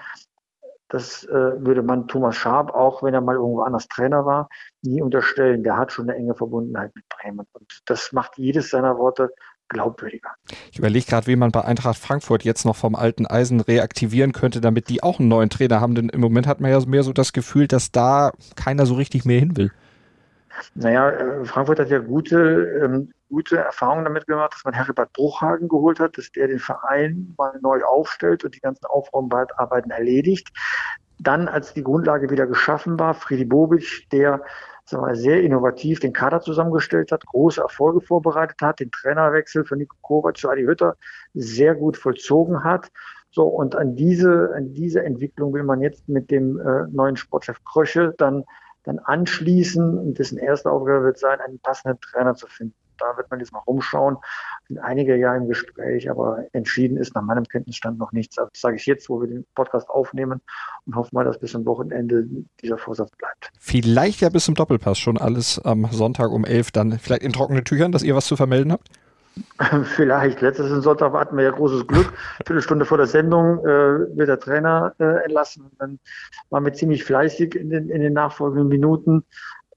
Das 0.88 1.24
äh, 1.24 1.32
würde 1.32 1.82
man 1.82 2.06
Thomas 2.06 2.36
Schaab, 2.36 2.72
auch 2.72 3.02
wenn 3.02 3.12
er 3.12 3.20
mal 3.20 3.34
irgendwo 3.34 3.62
anders 3.62 3.88
Trainer 3.88 4.24
war, 4.24 4.48
nie 4.82 5.02
unterstellen. 5.02 5.64
Der 5.64 5.76
hat 5.76 5.90
schon 5.90 6.08
eine 6.08 6.16
enge 6.16 6.34
Verbundenheit 6.34 6.94
mit 6.94 7.04
Bremen. 7.08 7.44
Und 7.52 7.80
das 7.86 8.12
macht 8.12 8.38
jedes 8.38 8.70
seiner 8.70 8.96
Worte 8.96 9.30
glaubwürdiger. 9.68 10.30
Ich 10.70 10.78
überlege 10.78 11.06
gerade, 11.06 11.26
wie 11.26 11.34
man 11.34 11.50
bei 11.50 11.64
Eintracht 11.64 11.98
Frankfurt 11.98 12.44
jetzt 12.44 12.64
noch 12.64 12.76
vom 12.76 12.94
alten 12.94 13.26
Eisen 13.26 13.60
reaktivieren 13.60 14.30
könnte, 14.32 14.60
damit 14.60 14.88
die 14.88 15.02
auch 15.02 15.18
einen 15.18 15.28
neuen 15.28 15.50
Trainer 15.50 15.80
haben. 15.80 15.96
Denn 15.96 16.08
im 16.08 16.20
Moment 16.20 16.46
hat 16.46 16.60
man 16.60 16.70
ja 16.70 16.80
mehr 16.86 17.02
so 17.02 17.12
das 17.12 17.32
Gefühl, 17.32 17.66
dass 17.66 17.90
da 17.90 18.30
keiner 18.54 18.86
so 18.86 18.94
richtig 18.94 19.24
mehr 19.24 19.40
hin 19.40 19.56
will. 19.56 19.72
Naja, 20.74 21.10
äh, 21.10 21.44
Frankfurt 21.44 21.80
hat 21.80 21.90
ja 21.90 21.98
gute, 21.98 22.80
ähm, 22.82 23.12
gute 23.28 23.58
Erfahrungen 23.58 24.04
damit 24.04 24.26
gemacht, 24.26 24.54
dass 24.54 24.64
man 24.64 24.74
Heribert 24.74 25.12
Bruchhagen 25.12 25.68
geholt 25.68 26.00
hat, 26.00 26.16
dass 26.18 26.30
der 26.32 26.48
den 26.48 26.58
Verein 26.58 27.34
mal 27.36 27.58
neu 27.60 27.82
aufstellt 27.84 28.44
und 28.44 28.54
die 28.54 28.60
ganzen 28.60 28.86
Aufräumarbeiten 28.86 29.90
erledigt. 29.90 30.48
Dann, 31.18 31.48
als 31.48 31.72
die 31.72 31.82
Grundlage 31.82 32.30
wieder 32.30 32.46
geschaffen 32.46 32.98
war, 32.98 33.14
Friedi 33.14 33.44
Bobic, 33.44 34.06
der 34.12 34.42
sagen 34.84 35.04
wir, 35.04 35.16
sehr 35.16 35.42
innovativ 35.42 36.00
den 36.00 36.12
Kader 36.12 36.40
zusammengestellt 36.40 37.10
hat, 37.10 37.26
große 37.26 37.60
Erfolge 37.60 38.00
vorbereitet 38.00 38.60
hat, 38.62 38.80
den 38.80 38.90
Trainerwechsel 38.90 39.64
von 39.64 39.78
Nico 39.78 39.96
Kovac 40.02 40.36
zu 40.36 40.48
Adi 40.48 40.62
Hütter 40.62 40.96
sehr 41.34 41.74
gut 41.74 41.96
vollzogen 41.96 42.62
hat. 42.62 42.90
So, 43.30 43.44
und 43.44 43.74
an 43.74 43.96
diese, 43.96 44.52
an 44.54 44.72
diese 44.72 45.02
Entwicklung 45.02 45.52
will 45.52 45.64
man 45.64 45.80
jetzt 45.80 46.08
mit 46.08 46.30
dem 46.30 46.58
äh, 46.58 46.86
neuen 46.90 47.16
Sportchef 47.16 47.62
Krösche 47.64 48.14
dann, 48.16 48.44
dann 48.86 48.98
anschließen. 48.98 49.98
Und 49.98 50.18
dessen 50.18 50.38
erste 50.38 50.70
Aufgabe 50.70 51.04
wird 51.04 51.18
sein, 51.18 51.40
einen 51.40 51.58
passenden 51.58 52.00
Trainer 52.00 52.34
zu 52.34 52.46
finden 52.46 52.74
da 52.98 53.16
wird 53.16 53.30
man 53.30 53.40
jetzt 53.40 53.52
mal 53.52 53.60
rumschauen. 53.60 54.16
Sind 54.68 54.78
einige 54.78 55.16
ja 55.16 55.34
im 55.36 55.48
Gespräch, 55.48 56.10
aber 56.10 56.44
entschieden 56.52 56.96
ist 56.96 57.14
nach 57.14 57.22
meinem 57.22 57.44
Kenntnisstand 57.44 57.98
noch 57.98 58.12
nichts. 58.12 58.36
Das 58.36 58.48
sage 58.54 58.76
ich 58.76 58.86
jetzt, 58.86 59.08
wo 59.08 59.20
wir 59.20 59.28
den 59.28 59.46
Podcast 59.54 59.88
aufnehmen 59.88 60.40
und 60.86 60.96
hoffe 60.96 61.10
mal, 61.12 61.24
dass 61.24 61.38
bis 61.38 61.52
zum 61.52 61.66
Wochenende 61.66 62.26
dieser 62.62 62.78
Vorsatz 62.78 63.10
bleibt. 63.16 63.50
Vielleicht 63.58 64.20
ja 64.20 64.28
bis 64.28 64.44
zum 64.44 64.54
Doppelpass 64.54 64.98
schon 64.98 65.18
alles 65.18 65.60
am 65.64 65.86
Sonntag 65.90 66.30
um 66.30 66.44
11 66.44 66.70
dann 66.72 66.98
vielleicht 66.98 67.22
in 67.22 67.32
trockene 67.32 67.64
Tüchern, 67.64 67.92
dass 67.92 68.02
ihr 68.02 68.14
was 68.14 68.26
zu 68.26 68.36
vermelden 68.36 68.72
habt? 68.72 68.88
Vielleicht. 69.84 70.40
Letztes 70.40 70.70
Sonntag 70.82 71.12
hatten 71.12 71.36
wir 71.36 71.44
ja 71.44 71.50
großes 71.50 71.86
Glück. 71.86 72.12
Viertelstunde 72.46 72.84
vor 72.84 72.98
der 72.98 73.06
Sendung 73.06 73.58
äh, 73.60 74.16
wird 74.16 74.28
der 74.28 74.40
Trainer 74.40 74.94
äh, 74.98 75.24
entlassen. 75.24 75.70
Dann 75.78 75.98
waren 76.50 76.64
wir 76.64 76.72
ziemlich 76.72 77.04
fleißig 77.04 77.54
in 77.54 77.70
den, 77.70 77.88
in 77.90 78.00
den 78.00 78.12
nachfolgenden 78.12 78.68
Minuten. 78.68 79.24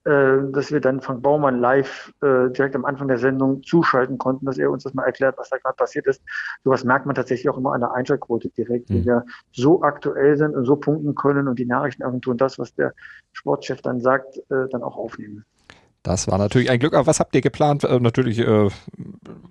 Äh, 0.05 0.51
dass 0.53 0.71
wir 0.71 0.79
dann 0.79 1.01
Frank 1.01 1.21
Baumann 1.21 1.59
live 1.59 2.13
äh, 2.21 2.49
direkt 2.51 2.73
am 2.73 2.85
Anfang 2.85 3.09
der 3.09 3.17
Sendung 3.17 3.61
zuschalten 3.63 4.17
konnten, 4.17 4.45
dass 4.45 4.57
er 4.57 4.71
uns 4.71 4.83
das 4.83 4.93
mal 4.93 5.03
erklärt, 5.03 5.37
was 5.37 5.49
da 5.49 5.57
gerade 5.57 5.75
passiert 5.75 6.07
ist. 6.07 6.23
Sowas 6.63 6.85
merkt 6.85 7.05
man 7.05 7.15
tatsächlich 7.15 7.49
auch 7.49 7.57
immer 7.57 7.73
an 7.73 7.81
der 7.81 7.91
Einschaltquote 7.91 8.49
direkt, 8.49 8.89
mhm. 8.89 8.93
die 8.93 9.05
wir 9.05 9.25
so 9.51 9.83
aktuell 9.83 10.37
sind 10.37 10.55
und 10.55 10.63
so 10.63 10.77
punkten 10.77 11.15
können 11.15 11.49
und 11.49 11.59
die 11.59 11.65
Nachrichtenagentur 11.65 12.31
und 12.31 12.39
das, 12.39 12.57
was 12.57 12.73
der 12.75 12.93
Sportchef 13.33 13.81
dann 13.81 13.99
sagt, 13.99 14.37
äh, 14.49 14.69
dann 14.71 14.83
auch 14.83 14.95
aufnehmen. 14.95 15.43
Das 16.03 16.29
war 16.29 16.37
natürlich 16.37 16.69
ein 16.69 16.79
Glück. 16.79 16.93
Aber 16.93 17.07
was 17.07 17.19
habt 17.19 17.35
ihr 17.35 17.41
geplant? 17.41 17.83
Äh, 17.83 17.99
natürlich 17.99 18.39
äh, 18.39 18.69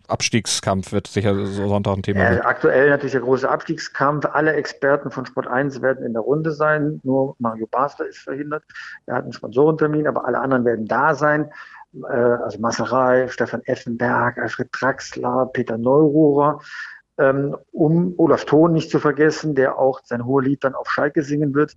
Abstiegskampf 0.06 0.92
wird 0.92 1.06
sicher 1.06 1.34
so 1.46 1.68
Sonntag 1.68 1.96
ein 1.96 2.02
Thema. 2.02 2.20
Äh, 2.20 2.40
aktuell 2.40 2.88
natürlich 2.88 3.12
der 3.12 3.20
große 3.20 3.48
Abstiegskampf. 3.48 4.24
Alle 4.26 4.54
Experten 4.54 5.11
von 5.11 5.26
Sport 5.26 5.46
1 5.46 5.82
werden 5.82 6.04
in 6.04 6.14
der 6.14 6.22
Runde 6.22 6.52
sein. 6.52 7.00
Nur 7.04 7.37
Mario 7.38 7.66
Basler 7.66 8.06
ist 8.06 8.18
verhindert. 8.18 8.64
Er 9.06 9.16
hat 9.16 9.24
einen 9.24 9.32
Sponsorentermin, 9.34 10.06
aber 10.06 10.24
alle 10.24 10.40
anderen 10.40 10.64
werden 10.64 10.87
da 10.87 11.14
sein. 11.14 11.50
Äh, 11.94 12.16
also 12.16 12.58
Masserei, 12.61 13.28
Stefan 13.28 13.62
Effenberg, 13.64 14.38
Alfred 14.38 14.72
Traxler, 14.72 15.50
Peter 15.52 15.76
Neururer. 15.76 16.61
Ähm, 17.18 17.56
um 17.72 18.14
Olaf 18.16 18.44
Thon 18.44 18.72
nicht 18.72 18.90
zu 18.90 19.00
vergessen, 19.00 19.54
der 19.54 19.76
auch 19.76 20.00
sein 20.04 20.24
Hohelied 20.24 20.62
dann 20.62 20.74
auf 20.74 20.88
Schalke 20.88 21.22
singen 21.22 21.52
wird. 21.52 21.74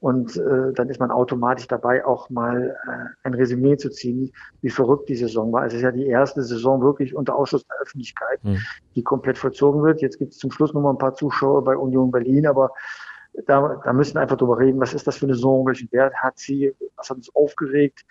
Und 0.00 0.34
äh, 0.36 0.72
dann 0.72 0.88
ist 0.88 0.98
man 0.98 1.10
automatisch 1.10 1.68
dabei, 1.68 2.06
auch 2.06 2.30
mal 2.30 2.74
äh, 2.86 2.90
ein 3.22 3.34
Resümee 3.34 3.76
zu 3.76 3.90
ziehen, 3.90 4.32
wie 4.62 4.70
verrückt 4.70 5.10
die 5.10 5.16
Saison 5.16 5.52
war. 5.52 5.66
Es 5.66 5.74
ist 5.74 5.82
ja 5.82 5.92
die 5.92 6.06
erste 6.06 6.42
Saison 6.42 6.80
wirklich 6.80 7.14
unter 7.14 7.36
Ausschluss 7.36 7.66
der 7.66 7.76
Öffentlichkeit, 7.82 8.42
mhm. 8.42 8.58
die 8.94 9.02
komplett 9.02 9.36
vollzogen 9.36 9.82
wird. 9.82 10.00
Jetzt 10.00 10.18
gibt 10.18 10.32
es 10.32 10.38
zum 10.38 10.50
Schluss 10.50 10.72
noch 10.72 10.80
mal 10.80 10.90
ein 10.90 10.98
paar 10.98 11.14
Zuschauer 11.14 11.64
bei 11.64 11.76
Union 11.76 12.10
Berlin, 12.10 12.46
aber 12.46 12.70
da, 13.46 13.80
da 13.84 13.92
müssen 13.92 14.14
wir 14.14 14.22
einfach 14.22 14.38
drüber 14.38 14.58
reden, 14.58 14.80
was 14.80 14.94
ist 14.94 15.06
das 15.06 15.18
für 15.18 15.26
eine 15.26 15.34
Saison, 15.34 15.66
welchen 15.66 15.92
Wert 15.92 16.14
hat 16.14 16.38
sie, 16.38 16.74
was 16.96 17.10
hat 17.10 17.18
uns 17.18 17.34
aufgeregt. 17.34 18.04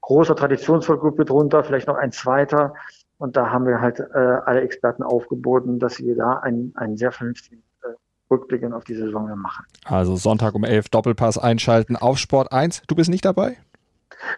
Großer 0.00 0.36
Traditionsvolk 0.36 1.18
wird 1.18 1.30
runter, 1.30 1.64
vielleicht 1.64 1.88
noch 1.88 1.96
ein 1.96 2.12
zweiter. 2.12 2.74
Und 3.18 3.36
da 3.36 3.50
haben 3.50 3.66
wir 3.66 3.80
halt 3.80 4.00
äh, 4.00 4.18
alle 4.18 4.62
Experten 4.62 5.02
aufgeboten, 5.02 5.78
dass 5.78 5.98
wir 6.00 6.16
da 6.16 6.34
einen, 6.38 6.72
einen 6.76 6.96
sehr 6.96 7.12
vernünftigen 7.12 7.62
Rückblicken 8.30 8.72
auf 8.72 8.84
die 8.84 8.94
Saison 8.94 9.28
machen. 9.38 9.64
Also 9.84 10.16
Sonntag 10.16 10.54
um 10.54 10.64
11 10.64 10.88
Doppelpass 10.88 11.38
einschalten 11.38 11.96
auf 11.96 12.18
Sport 12.18 12.52
1. 12.52 12.82
Du 12.86 12.94
bist 12.94 13.10
nicht 13.10 13.24
dabei? 13.24 13.56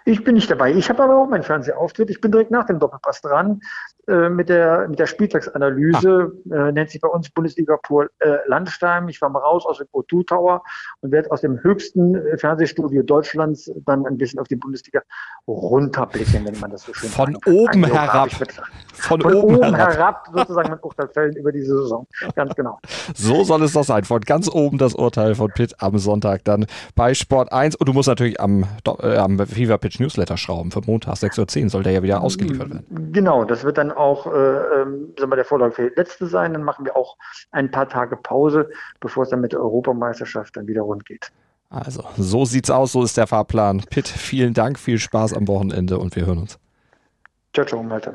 Ich 0.05 0.24
bin 0.24 0.35
nicht 0.35 0.51
dabei. 0.51 0.72
Ich 0.72 0.88
habe 0.88 1.03
aber 1.03 1.16
auch 1.16 1.29
meinen 1.29 1.42
Fernsehauftritt. 1.42 2.11
Ich 2.11 2.20
bin 2.20 2.33
direkt 2.33 2.51
nach 2.51 2.66
dem 2.66 2.79
Doppelpass 2.79 3.20
dran 3.20 3.61
äh, 4.09 4.29
mit, 4.29 4.48
der, 4.48 4.88
mit 4.88 4.98
der 4.98 5.07
Spieltagsanalyse. 5.07 6.33
Ah. 6.51 6.68
Äh, 6.68 6.72
nennt 6.72 6.90
sich 6.90 7.01
bei 7.01 7.09
uns 7.09 7.31
Bundesliga 7.31 7.77
Pur 7.83 8.09
äh, 8.18 8.38
Landstein. 8.46 9.09
Ich 9.09 9.20
war 9.20 9.29
mal 9.29 9.40
raus 9.40 9.64
aus 9.66 9.79
dem 9.79 9.87
O2 9.92 10.27
Tower 10.27 10.62
und 11.01 11.12
werde 11.12 11.31
aus 11.31 11.42
dem 11.42 11.62
höchsten 11.62 12.14
äh, 12.14 12.38
Fernsehstudio 12.38 13.03
Deutschlands 13.03 13.70
dann 13.85 14.07
ein 14.07 14.18
bisschen 14.18 14.40
auf 14.40 14.48
die 14.48 14.57
Bundesliga 14.57 15.03
runterblicken, 15.46 16.44
wenn 16.44 16.59
man 16.59 16.70
das 16.70 16.83
so 16.83 16.94
schön 16.94 17.11
Von 17.11 17.35
sagt. 17.35 17.46
oben 17.46 17.85
herab. 17.85 18.29
Von, 18.99 19.21
Von, 19.21 19.35
oben, 19.35 19.57
oben 19.57 19.75
herab. 19.75 19.95
herab 19.95 20.29
sozusagen 20.33 20.71
mit 20.71 20.83
Urteilfällen 20.83 21.37
über 21.37 21.53
diese 21.53 21.79
Saison. 21.83 22.07
Ganz 22.35 22.55
genau. 22.55 22.79
So 23.15 23.45
soll 23.45 23.63
es 23.63 23.73
doch 23.73 23.85
sein. 23.85 24.05
Von 24.05 24.21
ganz 24.21 24.49
oben 24.49 24.79
das 24.79 24.95
Urteil 24.95 25.35
von 25.35 25.51
Pitt 25.51 25.75
am 25.79 25.99
Sonntag 25.99 26.45
dann 26.45 26.67
bei 26.95 27.15
Sport 27.15 27.53
1. 27.53 27.77
Und 27.77 27.89
du 27.89 27.93
musst 27.93 28.09
natürlich 28.09 28.41
am, 28.41 28.65
äh, 29.01 29.17
am 29.17 29.39
Fever 29.39 29.79
Pitch 29.79 30.01
Newsletter 30.01 30.37
schrauben. 30.37 30.71
Für 30.71 30.83
Montag 30.85 31.15
6.10 31.15 31.65
Uhr 31.65 31.71
soll 31.71 31.83
der 31.83 31.93
ja 31.93 32.03
wieder 32.03 32.23
ausgeliefert 32.23 32.71
werden. 32.71 33.13
Genau, 33.13 33.45
das 33.45 33.65
wird 33.65 33.79
dann 33.79 33.93
auch 33.93 34.27
äh, 34.27 34.31
ähm, 34.31 35.15
wir, 35.17 35.37
der 35.37 35.45
Vorlag 35.45 35.73
für 35.75 35.91
letzte 35.97 36.27
sein. 36.27 36.53
Dann 36.53 36.63
machen 36.63 36.85
wir 36.85 36.97
auch 36.97 37.17
ein 37.53 37.71
paar 37.71 37.89
Tage 37.89 38.17
Pause, 38.17 38.69
bevor 39.01 39.23
es 39.25 39.31
dann 39.31 39.41
mit 39.41 39.53
der 39.53 39.61
Europameisterschaft 39.61 40.57
dann 40.57 40.67
wieder 40.67 40.83
rund 40.83 41.05
geht. 41.05 41.31
Also, 41.71 42.03
so 42.17 42.45
sieht's 42.45 42.71
aus, 42.71 42.93
so 42.93 43.03
ist 43.03 43.17
der 43.17 43.27
Fahrplan. 43.27 43.83
Pitt, 43.91 44.09
vielen 44.09 44.55
Dank, 44.55 44.79
viel 44.79 44.99
Spaß 44.99 45.35
am 45.35 45.47
Wochenende 45.49 45.99
und 45.99 46.17
wir 46.17 46.25
hören 46.25 46.39
uns. 46.39 46.59
Ciao, 47.53 47.67
ciao, 47.67 47.83
Malte. 47.83 48.15